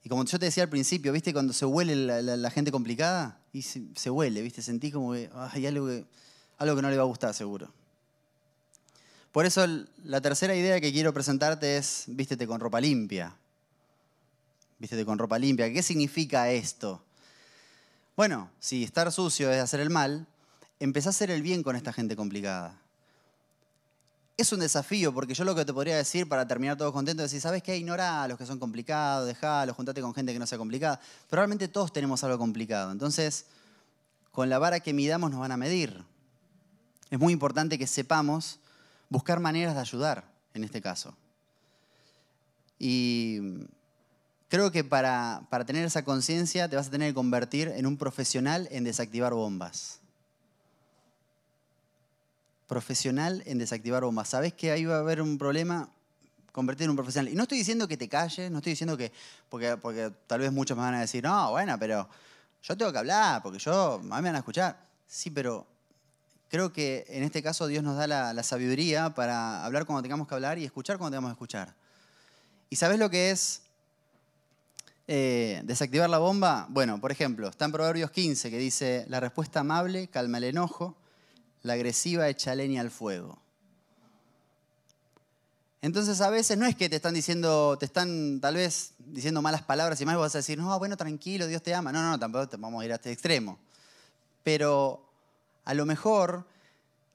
Y 0.04 0.10
como 0.10 0.24
yo 0.26 0.40
te 0.40 0.46
decía 0.46 0.64
al 0.64 0.70
principio, 0.70 1.12
¿viste? 1.12 1.34
Cuando 1.34 1.54
se 1.54 1.66
huele 1.66 1.96
la, 1.96 2.52
gente 2.52 2.72
complicada, 2.72 3.40
y 3.52 3.62
se, 3.62 4.10
huele, 4.10 4.42
¿viste? 4.42 4.62
Sentí 4.62 4.92
como 4.92 5.14
que 5.14 5.30
hay 5.34 5.68
algo 5.68 5.88
que, 5.88 6.06
algo 6.58 6.76
que 6.76 6.82
no 6.82 6.90
le 6.90 6.98
va 6.98 7.04
a 7.04 7.08
gustar, 7.08 7.34
seguro. 7.34 7.72
Por 9.32 9.46
eso 9.46 9.66
la 10.04 10.22
tercera 10.22 10.56
idea 10.56 10.82
que 10.82 10.92
quiero 10.92 11.14
presentarte 11.14 11.78
es 11.78 12.06
vístete 12.08 12.48
con 12.48 12.60
ropa 12.60 12.82
limpia. 12.82 13.36
Vístete 14.80 15.06
con 15.06 15.20
ropa 15.20 15.38
limpia. 15.38 15.72
¿Qué 15.72 15.84
significa 15.84 16.50
esto? 16.50 17.04
Bueno, 18.20 18.52
si 18.60 18.84
estar 18.84 19.10
sucio 19.14 19.50
es 19.50 19.62
hacer 19.62 19.80
el 19.80 19.90
mal, 19.90 20.28
empezá 20.82 21.08
a 21.08 21.12
hacer 21.12 21.32
el 21.32 21.42
bien 21.42 21.64
con 21.64 21.78
esta 21.78 21.94
gente 21.94 22.18
complicada 22.18 22.78
es 24.36 24.52
un 24.52 24.60
desafío, 24.60 25.14
porque 25.14 25.34
yo 25.34 25.46
lo 25.46 25.56
que 25.56 25.64
te 25.64 25.74
podría 25.74 25.96
decir 25.96 26.28
para 26.28 26.46
terminar 26.46 26.76
todos 26.76 26.92
contentos 26.92 27.24
es 27.24 27.32
decir, 27.32 27.42
¿sabes 27.42 27.64
qué? 27.64 27.78
Ignora 27.78 28.24
a 28.24 28.28
los 28.28 28.38
que 28.38 28.46
son 28.46 28.60
complicados, 28.60 29.26
dejalos, 29.26 29.74
juntate 29.74 30.02
con 30.02 30.14
gente 30.14 30.34
que 30.34 30.40
no 30.40 30.46
sea 30.46 30.58
complicada. 30.58 31.00
Pero 31.30 31.40
realmente 31.40 31.70
todos 31.70 31.94
tenemos 31.94 32.22
algo 32.26 32.38
complicado. 32.38 32.92
Entonces, 32.92 33.46
con 34.32 34.50
la 34.50 34.60
vara 34.60 34.82
que 34.82 34.92
midamos 34.92 35.32
nos 35.32 35.40
van 35.40 35.54
a 35.54 35.58
medir. 35.58 36.04
Es 37.10 37.20
muy 37.20 37.32
importante 37.32 37.78
que 37.78 37.88
sepamos 37.88 38.60
buscar 39.08 39.40
maneras 39.40 39.76
de 39.76 39.82
ayudar 39.82 40.26
en 40.54 40.66
este 40.66 40.82
caso. 40.82 41.16
Y 42.78 43.40
creo 44.50 44.72
que 44.72 44.84
para, 44.84 45.48
para 45.50 45.66
tener 45.66 45.86
esa 45.86 46.04
conciencia 46.04 46.68
te 46.68 46.76
vas 46.76 46.88
a 46.88 46.92
tener 46.92 47.10
que 47.10 47.16
convertir 47.16 47.70
en 47.70 47.86
un 47.86 47.98
profesional 47.98 48.68
en 48.72 48.84
desactivar 48.84 49.34
bombas 49.34 50.00
profesional 52.70 53.42
en 53.48 53.58
desactivar 53.58 54.04
bombas. 54.04 54.30
¿Sabes 54.30 54.54
que 54.54 54.72
ahí 54.72 54.86
va 54.86 54.98
a 54.98 55.00
haber 55.00 55.22
un 55.22 55.38
problema? 55.38 55.90
Convertir 56.54 56.86
en 56.86 56.92
un 56.92 56.96
profesional. 56.96 57.34
Y 57.34 57.36
no 57.36 57.44
estoy 57.44 57.58
diciendo 57.58 57.88
que 57.88 57.98
te 57.98 58.08
calles, 58.08 58.50
no 58.52 58.60
estoy 58.60 58.74
diciendo 58.74 58.96
que. 58.96 59.12
Porque, 59.50 59.76
porque 59.76 60.14
tal 60.28 60.40
vez 60.40 60.52
muchos 60.52 60.78
me 60.78 60.84
van 60.84 60.94
a 60.94 61.02
decir, 61.02 61.24
no, 61.24 61.50
bueno, 61.50 61.78
pero 61.80 62.08
yo 62.62 62.78
tengo 62.78 62.92
que 62.92 63.00
hablar, 63.00 63.42
porque 63.42 63.58
yo. 63.58 63.96
A 63.96 63.98
mí 63.98 64.08
me 64.08 64.30
van 64.30 64.36
a 64.36 64.40
escuchar. 64.40 64.78
Sí, 65.08 65.32
pero 65.32 65.66
creo 66.48 66.72
que 66.72 67.06
en 67.10 67.24
este 67.24 67.42
caso 67.42 67.66
Dios 67.66 67.84
nos 67.84 67.98
da 67.98 68.06
la, 68.06 68.44
sabiduría 68.44 69.16
para 69.16 69.66
hablar 69.66 69.86
cuando 69.86 70.04
tengamos 70.04 70.28
que 70.28 70.36
hablar 70.36 70.60
y 70.60 70.66
escuchar 70.66 71.00
cuando 71.00 71.16
tengamos 71.16 71.32
que 71.32 71.34
escuchar. 71.34 71.74
¿Y 72.70 72.76
sabes 72.76 73.00
lo 73.00 73.10
que 73.10 73.32
es 73.32 73.64
eh, 75.12 75.62
desactivar 75.64 76.08
la 76.08 76.20
bomba? 76.20 76.68
Bueno, 76.70 77.02
por 77.02 77.12
ejemplo, 77.12 77.48
está 77.48 77.66
en 77.66 77.72
Proverbios 77.72 78.12
15 78.12 78.52
que 78.52 78.60
dice, 78.60 79.06
la 79.08 79.20
respuesta 79.20 79.62
amable 79.62 80.08
calma 80.08 80.38
el 80.38 80.44
enojo, 80.44 80.96
la 81.64 81.74
agresiva 81.74 82.30
echa 82.30 82.54
leña 82.54 82.82
al 82.82 82.92
fuego. 82.92 83.40
Entonces 85.82 86.22
a 86.22 86.30
veces 86.30 86.60
no 86.60 86.68
es 86.68 86.76
que 86.76 86.90
te 86.90 86.98
están 86.98 87.16
diciendo, 87.16 87.76
te 87.80 87.86
están 87.86 88.40
tal 88.40 88.54
vez 88.54 88.94
diciendo 89.00 89.42
malas 89.42 89.64
palabras 89.64 90.00
y 90.00 90.06
más 90.06 90.16
vas 90.16 90.36
a 90.36 90.40
decir, 90.40 90.60
no, 90.60 90.78
bueno, 90.78 90.96
tranquilo, 90.96 91.48
Dios 91.48 91.64
te 91.64 91.74
ama. 91.74 91.92
No, 91.92 92.08
no, 92.08 92.20
tampoco 92.20 92.48
vamos 92.60 92.84
a 92.84 92.86
ir 92.86 92.92
a 92.92 92.96
este 92.96 93.12
extremo. 93.12 93.58
Pero 94.44 95.10
a 95.66 95.74
lo 95.74 95.88
mejor 95.88 96.46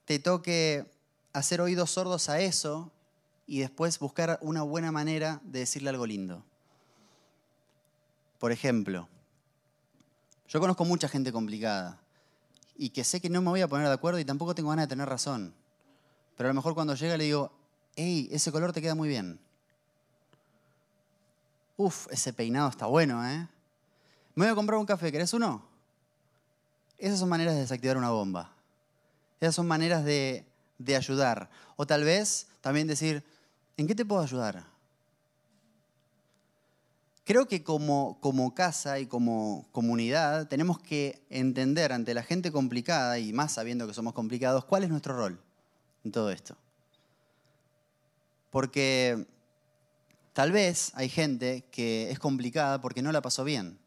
te 0.03 0.19
toque 0.19 0.85
hacer 1.31 1.61
oídos 1.61 1.91
sordos 1.91 2.27
a 2.27 2.41
eso 2.41 2.91
y 3.47 3.59
después 3.59 3.99
buscar 3.99 4.37
una 4.41 4.63
buena 4.63 4.91
manera 4.91 5.39
de 5.45 5.59
decirle 5.59 5.91
algo 5.91 6.05
lindo. 6.05 6.43
Por 8.45 8.51
ejemplo, 8.51 9.09
yo 10.47 10.59
conozco 10.59 10.85
mucha 10.85 11.07
gente 11.07 11.31
complicada 11.31 11.99
y 12.77 12.91
que 12.91 13.03
sé 13.03 13.19
que 13.19 13.27
no 13.27 13.41
me 13.41 13.49
voy 13.49 13.61
a 13.61 13.67
poner 13.67 13.87
de 13.87 13.93
acuerdo 13.93 14.19
y 14.19 14.23
tampoco 14.23 14.53
tengo 14.53 14.69
ganas 14.69 14.85
de 14.85 14.89
tener 14.89 15.09
razón. 15.09 15.55
Pero 16.37 16.49
a 16.49 16.51
lo 16.51 16.53
mejor 16.53 16.75
cuando 16.75 16.93
llega 16.93 17.17
le 17.17 17.23
digo, 17.23 17.51
hey, 17.95 18.29
ese 18.31 18.51
color 18.51 18.71
te 18.71 18.83
queda 18.83 18.93
muy 18.93 19.09
bien. 19.09 19.39
Uf, 21.75 22.05
ese 22.11 22.33
peinado 22.33 22.69
está 22.69 22.85
bueno, 22.85 23.27
¿eh? 23.27 23.47
Me 24.35 24.45
voy 24.45 24.51
a 24.51 24.55
comprar 24.55 24.77
un 24.79 24.85
café, 24.85 25.11
¿querés 25.11 25.33
uno? 25.33 25.67
Esas 26.99 27.17
son 27.17 27.29
maneras 27.29 27.55
de 27.55 27.61
desactivar 27.61 27.97
una 27.97 28.11
bomba. 28.11 28.53
Esas 29.39 29.55
son 29.55 29.67
maneras 29.67 30.05
de, 30.05 30.45
de 30.77 30.95
ayudar. 30.95 31.49
O 31.77 31.87
tal 31.87 32.03
vez 32.03 32.45
también 32.61 32.85
decir, 32.85 33.23
¿en 33.75 33.87
qué 33.87 33.95
te 33.95 34.05
puedo 34.05 34.21
ayudar? 34.21 34.74
Creo 37.25 37.47
que 37.47 37.63
como, 37.63 38.53
casa 38.55 38.99
y 38.99 39.07
como 39.07 39.67
comunidad 39.71 40.47
tenemos 40.47 40.77
que 40.79 41.25
entender 41.31 41.91
ante 41.91 42.13
la 42.13 42.21
gente 42.21 42.51
complicada, 42.51 43.17
y 43.17 43.33
más 43.33 43.53
sabiendo 43.53 43.87
que 43.87 43.95
somos 43.95 44.13
complicados, 44.13 44.65
cuál 44.65 44.83
es 44.83 44.91
nuestro 44.91 45.17
rol 45.17 45.41
en 46.03 46.11
todo 46.11 46.29
esto. 46.29 46.55
Porque 48.51 49.25
tal 50.33 50.51
vez 50.51 50.91
hay 50.93 51.09
gente 51.09 51.65
que 51.71 52.11
es 52.11 52.19
complicada 52.19 52.79
porque 52.79 53.01
no 53.01 53.11
la 53.11 53.23
pasó 53.23 53.43
bien. 53.43 53.79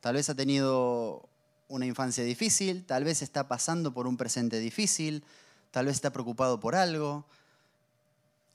Tal 0.00 0.14
vez 0.14 0.30
ha 0.30 0.34
tenido 0.34 1.28
una 1.68 1.84
infancia 1.84 2.24
difícil, 2.24 2.86
tal 2.86 3.04
vez 3.04 3.20
está 3.20 3.46
pasando 3.46 3.92
por 3.92 4.06
un 4.06 4.16
presente 4.16 4.58
difícil, 4.58 5.22
tal 5.70 5.84
vez 5.84 5.96
está 5.96 6.14
preocupado 6.14 6.60
por 6.60 6.74
algo, 6.74 7.26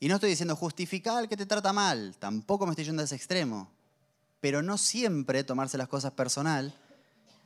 y 0.03 0.09
no 0.09 0.15
estoy 0.15 0.31
diciendo 0.31 0.57
justificar 0.57 1.29
que 1.29 1.37
te 1.37 1.45
trata 1.45 1.71
mal, 1.71 2.13
tampoco 2.19 2.65
me 2.65 2.73
estoy 2.73 2.83
yendo 2.83 3.01
a 3.01 3.05
ese 3.05 3.15
extremo. 3.15 3.71
Pero 4.41 4.61
no 4.61 4.77
siempre 4.77 5.45
tomarse 5.45 5.77
las 5.77 5.87
cosas 5.87 6.11
personal 6.11 6.75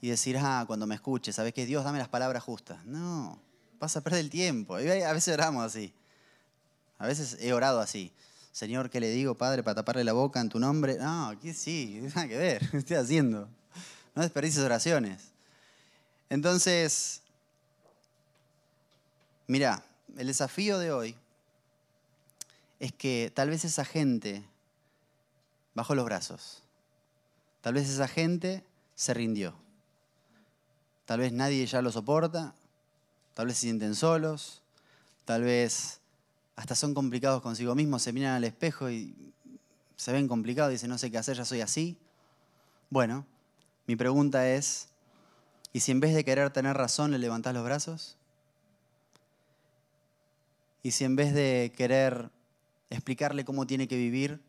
y 0.01 0.09
decir, 0.09 0.39
ah, 0.39 0.63
cuando 0.65 0.87
me 0.87 0.95
escuches, 0.95 1.35
¿sabes 1.35 1.53
qué? 1.53 1.67
Dios, 1.67 1.83
dame 1.83 1.99
las 1.99 2.07
palabras 2.07 2.41
justas. 2.41 2.83
No, 2.83 3.39
vas 3.79 3.95
a 3.95 4.01
perder 4.01 4.21
el 4.21 4.31
tiempo. 4.31 4.73
a 4.73 4.79
veces 4.79 5.35
oramos 5.35 5.63
así. 5.63 5.93
A 6.97 7.05
veces 7.05 7.37
he 7.39 7.53
orado 7.53 7.79
así. 7.79 8.11
Señor, 8.51 8.89
¿qué 8.89 8.99
le 8.99 9.11
digo, 9.11 9.35
Padre, 9.35 9.61
para 9.61 9.75
taparle 9.75 10.03
la 10.03 10.13
boca 10.13 10.41
en 10.41 10.49
tu 10.49 10.59
nombre? 10.59 10.97
No, 10.97 11.27
aquí 11.27 11.53
sí, 11.53 11.99
nada 12.15 12.27
que 12.27 12.37
ver, 12.39 12.67
¿qué 12.71 12.77
estoy 12.77 12.97
haciendo? 12.97 13.47
No 14.15 14.23
desperdicies 14.23 14.65
oraciones. 14.65 15.25
Entonces, 16.27 17.21
mira, 19.45 19.85
el 20.17 20.25
desafío 20.25 20.79
de 20.79 20.91
hoy 20.91 21.15
es 22.79 22.91
que 22.91 23.31
tal 23.33 23.49
vez 23.49 23.65
esa 23.65 23.85
gente 23.85 24.43
bajó 25.73 25.95
los 25.95 26.05
brazos. 26.05 26.63
Tal 27.61 27.73
vez 27.73 27.89
esa 27.89 28.07
gente 28.07 28.63
se 28.95 29.13
rindió. 29.13 29.55
Tal 31.05 31.19
vez 31.19 31.31
nadie 31.31 31.65
ya 31.65 31.81
lo 31.81 31.91
soporta. 31.91 32.53
Tal 33.33 33.47
vez 33.47 33.57
se 33.57 33.61
sienten 33.61 33.95
solos. 33.95 34.61
Tal 35.25 35.43
vez 35.43 36.01
hasta 36.55 36.75
son 36.75 36.93
complicados 36.93 37.41
consigo 37.41 37.75
mismos. 37.75 38.01
Se 38.01 38.13
miran 38.13 38.33
al 38.33 38.43
espejo 38.43 38.89
y 38.89 39.15
se 39.95 40.11
ven 40.11 40.27
complicados 40.27 40.71
dicen, 40.71 40.89
no 40.89 40.97
sé 40.97 41.11
qué 41.11 41.17
hacer, 41.17 41.35
ya 41.35 41.45
soy 41.45 41.61
así. 41.61 41.97
Bueno, 42.89 43.25
mi 43.87 43.95
pregunta 43.95 44.49
es, 44.49 44.89
¿y 45.73 45.79
si 45.79 45.91
en 45.91 45.99
vez 45.99 46.13
de 46.13 46.23
querer 46.23 46.51
tener 46.51 46.77
razón 46.77 47.11
le 47.11 47.17
levantás 47.17 47.53
los 47.53 47.65
brazos? 47.65 48.17
¿Y 50.83 50.91
si 50.91 51.03
en 51.03 51.15
vez 51.15 51.33
de 51.33 51.73
querer 51.75 52.29
explicarle 52.89 53.45
cómo 53.45 53.67
tiene 53.67 53.87
que 53.87 53.97
vivir, 53.97 54.39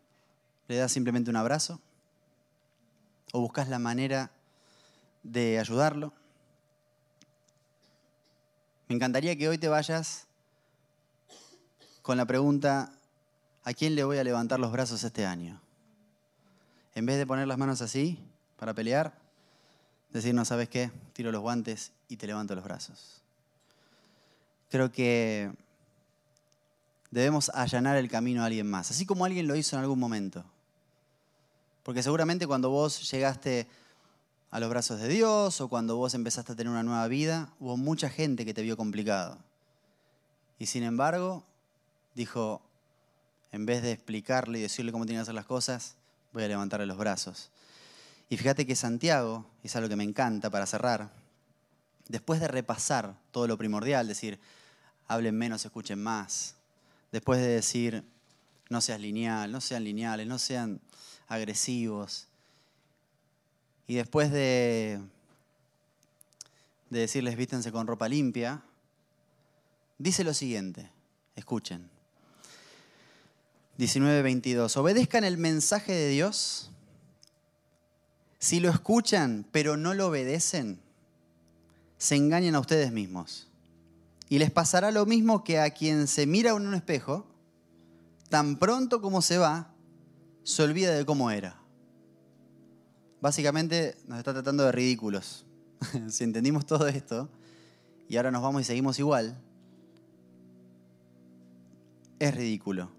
le 0.69 0.77
das 0.77 0.93
simplemente 0.93 1.31
un 1.31 1.37
abrazo? 1.37 1.81
¿O 3.33 3.41
buscas 3.41 3.69
la 3.69 3.79
manera 3.79 4.31
de 5.23 5.59
ayudarlo? 5.59 6.13
Me 8.89 8.95
encantaría 8.95 9.37
que 9.37 9.49
hoy 9.49 9.59
te 9.59 9.69
vayas 9.69 10.27
con 12.03 12.17
la 12.17 12.27
pregunta, 12.27 12.93
¿a 13.65 13.75
quién 13.75 13.95
le 13.95 14.05
voy 14.05 14.19
a 14.19 14.25
levantar 14.25 14.59
los 14.59 14.73
brazos 14.73 15.05
este 15.05 15.27
año? 15.27 15.61
en 16.99 17.07
vez 17.07 17.17
de 17.17 17.27
poner 17.29 17.47
las 17.47 17.59
manos 17.59 17.81
así 17.81 18.19
para 18.59 18.75
pelear, 18.75 19.15
decir, 20.13 20.35
no 20.35 20.45
sabes 20.45 20.69
qué, 20.69 20.91
tiro 21.13 21.31
los 21.31 21.41
guantes 21.41 21.93
y 22.09 22.17
te 22.17 22.27
levanto 22.27 22.57
los 22.57 22.65
brazos. 22.65 23.23
Creo 24.69 24.91
que 24.91 25.53
debemos 27.11 27.51
allanar 27.51 27.97
el 27.97 28.11
camino 28.11 28.43
a 28.43 28.47
alguien 28.47 28.69
más, 28.69 28.91
así 28.91 29.07
como 29.07 29.25
alguien 29.25 29.47
lo 29.47 29.57
hizo 29.57 29.77
en 29.77 29.83
algún 29.83 29.99
momento. 29.99 30.45
Porque 31.83 32.03
seguramente 32.03 32.47
cuando 32.47 32.71
vos 32.71 33.11
llegaste 33.11 33.67
a 34.51 34.61
los 34.61 34.71
brazos 34.71 35.01
de 35.01 35.09
Dios 35.09 35.61
o 35.61 35.69
cuando 35.69 35.97
vos 35.97 36.15
empezaste 36.15 36.53
a 36.53 36.57
tener 36.57 36.71
una 36.71 36.83
nueva 36.83 37.07
vida, 37.09 37.51
hubo 37.61 37.77
mucha 37.77 38.11
gente 38.11 38.45
que 38.45 38.55
te 38.55 38.63
vio 38.63 38.77
complicado. 38.77 39.39
Y 40.59 40.67
sin 40.67 40.83
embargo, 40.83 41.45
dijo, 42.15 42.61
en 43.53 43.65
vez 43.65 43.83
de 43.83 43.93
explicarle 43.93 44.59
y 44.59 44.63
decirle 44.63 44.93
cómo 44.93 45.07
tiene 45.07 45.19
que 45.19 45.23
hacer 45.23 45.35
las 45.35 45.47
cosas, 45.47 45.97
voy 46.33 46.43
a 46.45 46.49
levantarle 46.49 46.87
los 46.87 46.99
brazos. 46.99 47.51
Y 48.29 48.37
fíjate 48.37 48.67
que 48.67 48.77
Santiago, 48.77 49.47
es 49.63 49.75
algo 49.77 49.89
que 49.89 49.97
me 49.97 50.05
encanta 50.05 50.51
para 50.51 50.67
cerrar, 50.67 51.11
después 52.09 52.41
de 52.41 52.49
repasar 52.49 53.15
todo 53.31 53.47
lo 53.47 53.57
primordial, 53.57 54.09
decir, 54.09 54.39
hablen 55.07 55.37
menos, 55.37 55.65
escuchen 55.65 56.03
más, 56.03 56.58
después 57.13 57.41
de 57.41 57.49
decir, 57.49 58.05
no 58.71 58.81
seas 58.81 59.01
lineal, 59.01 59.51
no 59.51 59.61
sean 59.61 59.85
lineales, 59.85 60.27
no 60.27 60.39
sean 60.39 60.81
agresivos, 61.29 62.29
y 63.89 63.95
después 63.95 64.31
de, 64.31 65.01
de 66.91 66.99
decirles 67.01 67.37
vístense 67.37 67.73
con 67.73 67.87
ropa 67.87 68.07
limpia, 68.07 68.63
dice 69.97 70.23
lo 70.25 70.35
siguiente, 70.35 70.91
escuchen. 71.35 71.89
19:22. 73.79 74.77
Obedezcan 74.77 75.25
el 75.25 75.39
mensaje 75.39 75.93
de 75.93 76.09
Dios. 76.09 76.71
Si 78.39 78.61
lo 78.61 78.69
escuchan 78.69 79.47
pero 79.51 79.77
no 79.77 79.95
lo 79.95 80.09
obedecen, 80.09 80.81
se 81.97 82.17
engañan 82.17 82.57
a 82.57 82.61
ustedes 82.61 82.93
mismos. 82.93 83.48
Y 84.29 84.39
les 84.39 84.51
pasará 84.51 84.91
lo 84.91 85.07
mismo 85.07 85.43
que 85.43 85.59
a 85.59 85.71
quien 85.71 86.07
se 86.07 86.27
mira 86.27 86.51
en 86.51 86.67
un 86.67 86.75
espejo, 86.75 87.27
tan 88.29 88.59
pronto 88.59 89.01
como 89.01 89.23
se 89.23 89.39
va, 89.39 89.75
se 90.43 90.63
olvida 90.63 90.95
de 90.95 91.05
cómo 91.05 91.31
era. 91.31 91.61
Básicamente 93.21 93.97
nos 94.07 94.19
está 94.19 94.33
tratando 94.33 94.65
de 94.65 94.73
ridículos. 94.73 95.47
si 96.09 96.25
entendimos 96.25 96.67
todo 96.67 96.89
esto 96.89 97.29
y 98.09 98.17
ahora 98.17 98.31
nos 98.31 98.43
vamos 98.43 98.63
y 98.63 98.65
seguimos 98.65 98.99
igual, 98.99 99.41
es 102.19 102.35
ridículo. 102.35 102.91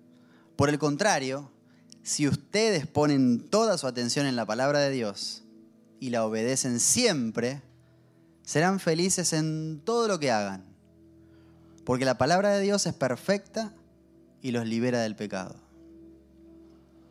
Por 0.56 0.70
el 0.70 0.80
contrario, 0.80 1.52
si 2.04 2.28
ustedes 2.28 2.88
ponen 2.88 3.50
toda 3.50 3.78
su 3.78 3.88
atención 3.88 4.26
en 4.26 4.36
la 4.36 4.46
palabra 4.46 4.80
de 4.80 4.92
Dios 4.92 5.44
y 6.00 6.10
la 6.10 6.26
obedecen 6.26 6.80
siempre, 6.80 7.62
serán 8.44 8.80
felices 8.80 9.34
en 9.34 9.82
todo 9.84 10.08
lo 10.08 10.20
que 10.20 10.32
hagan. 10.32 10.69
Porque 11.90 12.06
la 12.06 12.20
palabra 12.20 12.52
de 12.52 12.62
Dios 12.62 12.86
es 12.86 12.94
perfecta 12.94 13.74
y 14.44 14.52
los 14.52 14.68
libera 14.68 15.02
del 15.02 15.16
pecado. 15.16 15.56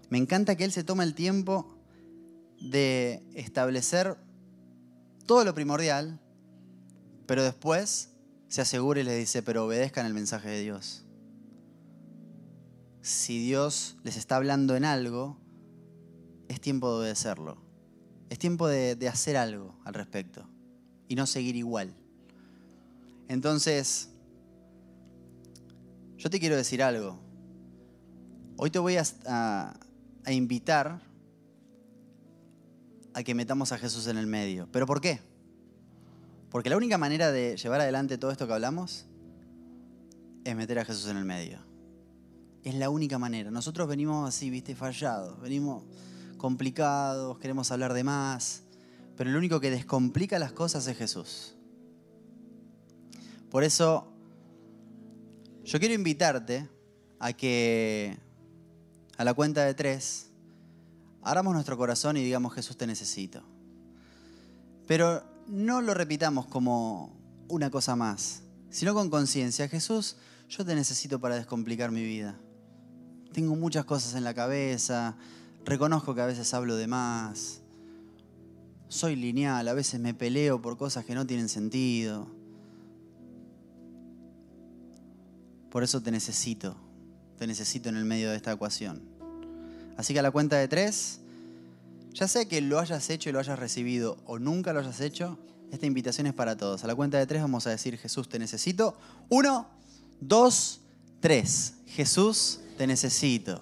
Me 0.08 0.18
encanta 0.18 0.54
que 0.54 0.62
Él 0.62 0.70
se 0.70 0.84
tome 0.84 1.02
el 1.02 1.16
tiempo 1.16 1.74
de 2.60 3.26
establecer 3.34 4.16
todo 5.26 5.44
lo 5.44 5.52
primordial, 5.52 6.20
pero 7.26 7.42
después 7.42 8.10
se 8.46 8.60
asegura 8.60 9.00
y 9.00 9.02
les 9.02 9.18
dice, 9.18 9.42
pero 9.42 9.64
obedezcan 9.64 10.06
el 10.06 10.14
mensaje 10.14 10.48
de 10.48 10.60
Dios 10.60 11.04
si 13.08 13.38
Dios 13.38 13.96
les 14.04 14.16
está 14.16 14.36
hablando 14.36 14.76
en 14.76 14.84
algo, 14.84 15.38
es 16.48 16.60
tiempo 16.60 16.90
de 16.90 16.98
obedecerlo. 16.98 17.56
Es 18.28 18.38
tiempo 18.38 18.68
de, 18.68 19.08
hacer 19.08 19.38
algo 19.38 19.74
al 19.84 19.94
respecto 19.94 20.46
y 21.08 21.14
no 21.14 21.26
seguir 21.26 21.56
igual. 21.56 21.94
Entonces, 23.28 24.10
yo 26.18 26.28
te 26.28 26.40
quiero 26.40 26.56
decir 26.56 26.82
algo. 26.82 27.16
Hoy 28.56 28.70
te 28.70 28.80
voy 28.80 28.96
a, 28.96 29.78
invitar 30.26 31.00
a 33.14 33.22
que 33.22 33.34
metamos 33.34 33.70
a 33.70 33.78
Jesús 33.78 34.08
en 34.08 34.18
el 34.18 34.26
medio. 34.26 34.68
¿Pero 34.72 34.84
por 34.84 35.00
qué? 35.00 35.20
Porque 36.50 36.70
la 36.70 36.76
única 36.76 36.98
manera 36.98 37.30
de 37.30 37.56
llevar 37.56 37.80
adelante 37.80 38.18
todo 38.18 38.32
esto 38.32 38.48
que 38.48 38.52
hablamos 38.52 39.06
es 40.44 40.56
meter 40.56 40.80
a 40.80 40.84
Jesús 40.84 41.06
en 41.08 41.18
el 41.18 41.24
medio. 41.24 41.60
Es 42.64 42.74
la 42.74 42.90
única 42.90 43.18
manera. 43.18 43.52
Nosotros 43.52 43.86
venimos 43.86 44.28
así, 44.28 44.50
viste, 44.50 44.74
fallados, 44.74 45.40
venimos 45.40 45.84
complicados, 46.36 47.38
queremos 47.38 47.70
hablar 47.70 47.94
de 47.94 48.02
más, 48.02 48.64
pero 49.16 49.30
el 49.30 49.36
único 49.36 49.60
que 49.60 49.70
descomplica 49.70 50.38
las 50.40 50.52
cosas 50.52 50.86
es 50.88 50.96
Jesús. 50.96 51.54
Por 53.50 53.62
eso, 53.62 54.17
yo 55.68 55.78
quiero 55.78 55.94
invitarte 55.94 56.68
a 57.18 57.32
que 57.32 58.18
a 59.16 59.24
la 59.24 59.34
cuenta 59.34 59.64
de 59.64 59.74
tres, 59.74 60.30
abramos 61.22 61.54
nuestro 61.54 61.76
corazón 61.76 62.16
y 62.16 62.24
digamos 62.24 62.54
Jesús 62.54 62.76
te 62.76 62.86
necesito. 62.86 63.42
Pero 64.86 65.22
no 65.46 65.80
lo 65.82 65.94
repitamos 65.94 66.46
como 66.46 67.16
una 67.48 67.70
cosa 67.70 67.96
más, 67.96 68.42
sino 68.70 68.94
con 68.94 69.10
conciencia. 69.10 69.68
Jesús, 69.68 70.16
yo 70.48 70.64
te 70.64 70.74
necesito 70.74 71.20
para 71.20 71.36
descomplicar 71.36 71.90
mi 71.90 72.04
vida 72.04 72.38
tengo 73.32 73.54
muchas 73.56 73.84
cosas 73.84 74.14
en 74.14 74.24
la 74.24 74.34
cabeza, 74.34 75.16
reconozco 75.64 76.14
que 76.14 76.20
a 76.20 76.26
veces 76.26 76.52
hablo 76.54 76.76
de 76.76 76.86
más, 76.86 77.60
soy 78.88 79.16
lineal, 79.16 79.68
a 79.68 79.74
veces 79.74 80.00
me 80.00 80.14
peleo 80.14 80.62
por 80.62 80.76
cosas 80.76 81.04
que 81.04 81.14
no 81.14 81.26
tienen 81.26 81.48
sentido. 81.48 82.26
Por 85.70 85.82
eso 85.82 86.02
te 86.02 86.10
necesito, 86.10 86.76
te 87.38 87.46
necesito 87.46 87.88
en 87.88 87.96
el 87.96 88.04
medio 88.04 88.30
de 88.30 88.36
esta 88.36 88.52
ecuación. 88.52 89.02
Así 89.96 90.12
que 90.12 90.20
a 90.20 90.22
la 90.22 90.30
cuenta 90.30 90.56
de 90.56 90.68
tres, 90.68 91.20
ya 92.12 92.28
sea 92.28 92.46
que 92.46 92.60
lo 92.60 92.78
hayas 92.78 93.10
hecho 93.10 93.28
y 93.28 93.32
lo 93.32 93.38
hayas 93.38 93.58
recibido 93.58 94.18
o 94.26 94.38
nunca 94.38 94.72
lo 94.72 94.80
hayas 94.80 95.00
hecho, 95.00 95.38
esta 95.70 95.86
invitación 95.86 96.26
es 96.26 96.34
para 96.34 96.56
todos. 96.56 96.84
A 96.84 96.86
la 96.86 96.94
cuenta 96.94 97.18
de 97.18 97.26
tres 97.26 97.42
vamos 97.42 97.66
a 97.66 97.70
decir, 97.70 97.98
Jesús, 97.98 98.28
te 98.28 98.38
necesito. 98.38 98.96
Uno, 99.28 99.68
dos, 100.20 100.80
tres. 101.20 101.74
Jesús, 101.86 102.60
te 102.78 102.86
necesito. 102.86 103.60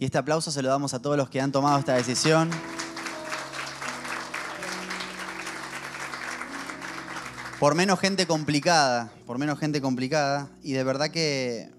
Y 0.00 0.04
este 0.04 0.18
aplauso 0.18 0.50
se 0.50 0.60
lo 0.62 0.68
damos 0.68 0.92
a 0.94 1.00
todos 1.00 1.16
los 1.16 1.30
que 1.30 1.40
han 1.40 1.52
tomado 1.52 1.78
esta 1.78 1.94
decisión. 1.94 2.50
Por 7.60 7.74
menos 7.74 8.00
gente 8.00 8.26
complicada, 8.26 9.12
por 9.26 9.38
menos 9.38 9.58
gente 9.58 9.80
complicada. 9.80 10.50
Y 10.62 10.72
de 10.72 10.84
verdad 10.84 11.10
que, 11.10 11.70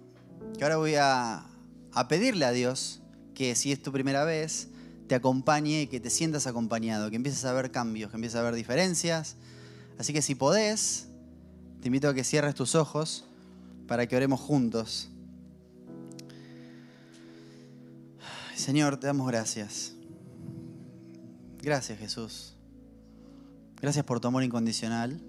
ahora 0.61 0.77
voy 0.77 0.95
a, 0.95 1.45
a 1.93 2.07
pedirle 2.07 2.45
a 2.45 2.51
Dios 2.51 3.01
que 3.33 3.55
si 3.55 3.71
es 3.71 3.81
tu 3.81 3.91
primera 3.91 4.23
vez, 4.23 4.69
te 5.07 5.15
acompañe 5.15 5.83
y 5.83 5.87
que 5.87 5.99
te 5.99 6.09
sientas 6.09 6.47
acompañado, 6.47 7.09
que 7.09 7.17
empieces 7.17 7.43
a 7.45 7.53
ver 7.53 7.71
cambios, 7.71 8.09
que 8.09 8.15
empieces 8.15 8.39
a 8.39 8.41
ver 8.41 8.55
diferencias. 8.55 9.35
Así 9.99 10.13
que 10.13 10.21
si 10.21 10.33
podés, 10.33 11.07
te 11.81 11.87
invito 11.87 12.07
a 12.09 12.13
que 12.13 12.23
cierres 12.23 12.55
tus 12.55 12.73
ojos 12.73 13.25
para 13.87 14.07
que 14.07 14.15
oremos 14.15 14.39
juntos. 14.39 15.09
Señor, 18.55 18.97
te 18.97 19.07
damos 19.07 19.27
gracias. 19.27 19.93
Gracias 21.61 21.99
Jesús. 21.99 22.55
Gracias 23.81 24.05
por 24.05 24.19
tu 24.19 24.29
amor 24.29 24.43
incondicional. 24.43 25.21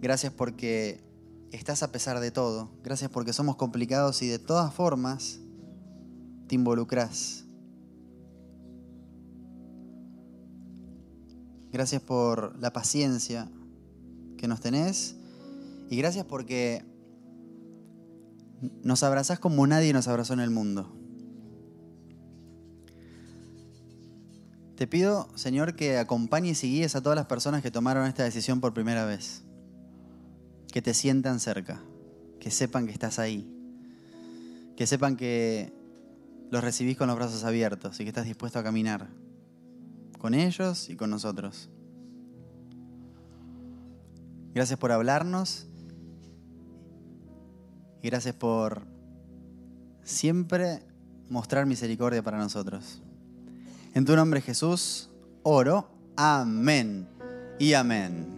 Gracias 0.00 0.32
porque 0.32 1.00
estás 1.52 1.82
a 1.82 1.90
pesar 1.90 2.20
de 2.20 2.30
todo. 2.30 2.70
Gracias 2.84 3.10
porque 3.10 3.32
somos 3.32 3.56
complicados 3.56 4.22
y 4.22 4.28
de 4.28 4.38
todas 4.38 4.72
formas 4.72 5.40
te 6.46 6.54
involucras. 6.54 7.44
Gracias 11.72 12.00
por 12.00 12.58
la 12.60 12.72
paciencia 12.72 13.50
que 14.36 14.48
nos 14.48 14.60
tenés. 14.60 15.16
Y 15.90 15.96
gracias 15.96 16.24
porque 16.24 16.84
nos 18.82 19.02
abrazás 19.02 19.38
como 19.38 19.66
nadie 19.66 19.92
nos 19.92 20.08
abrazó 20.08 20.34
en 20.34 20.40
el 20.40 20.50
mundo. 20.50 20.94
Te 24.76 24.86
pido, 24.86 25.28
Señor, 25.34 25.74
que 25.74 25.98
acompañes 25.98 26.62
y 26.62 26.70
guíes 26.70 26.94
a 26.94 27.02
todas 27.02 27.16
las 27.16 27.26
personas 27.26 27.62
que 27.62 27.70
tomaron 27.72 28.06
esta 28.06 28.22
decisión 28.22 28.60
por 28.60 28.74
primera 28.74 29.04
vez. 29.04 29.42
Que 30.72 30.82
te 30.82 30.94
sientan 30.94 31.40
cerca, 31.40 31.80
que 32.40 32.50
sepan 32.50 32.86
que 32.86 32.92
estás 32.92 33.18
ahí, 33.18 33.50
que 34.76 34.86
sepan 34.86 35.16
que 35.16 35.72
los 36.50 36.62
recibís 36.62 36.96
con 36.96 37.08
los 37.08 37.16
brazos 37.16 37.44
abiertos 37.44 37.98
y 38.00 38.04
que 38.04 38.08
estás 38.08 38.26
dispuesto 38.26 38.58
a 38.58 38.62
caminar 38.62 39.08
con 40.18 40.34
ellos 40.34 40.90
y 40.90 40.96
con 40.96 41.10
nosotros. 41.10 41.70
Gracias 44.54 44.78
por 44.78 44.92
hablarnos 44.92 45.66
y 48.02 48.08
gracias 48.08 48.34
por 48.34 48.86
siempre 50.02 50.82
mostrar 51.28 51.66
misericordia 51.66 52.22
para 52.22 52.38
nosotros. 52.38 53.02
En 53.94 54.04
tu 54.04 54.16
nombre 54.16 54.40
Jesús, 54.40 55.10
oro. 55.42 55.88
Amén 56.16 57.06
y 57.58 57.74
amén. 57.74 58.37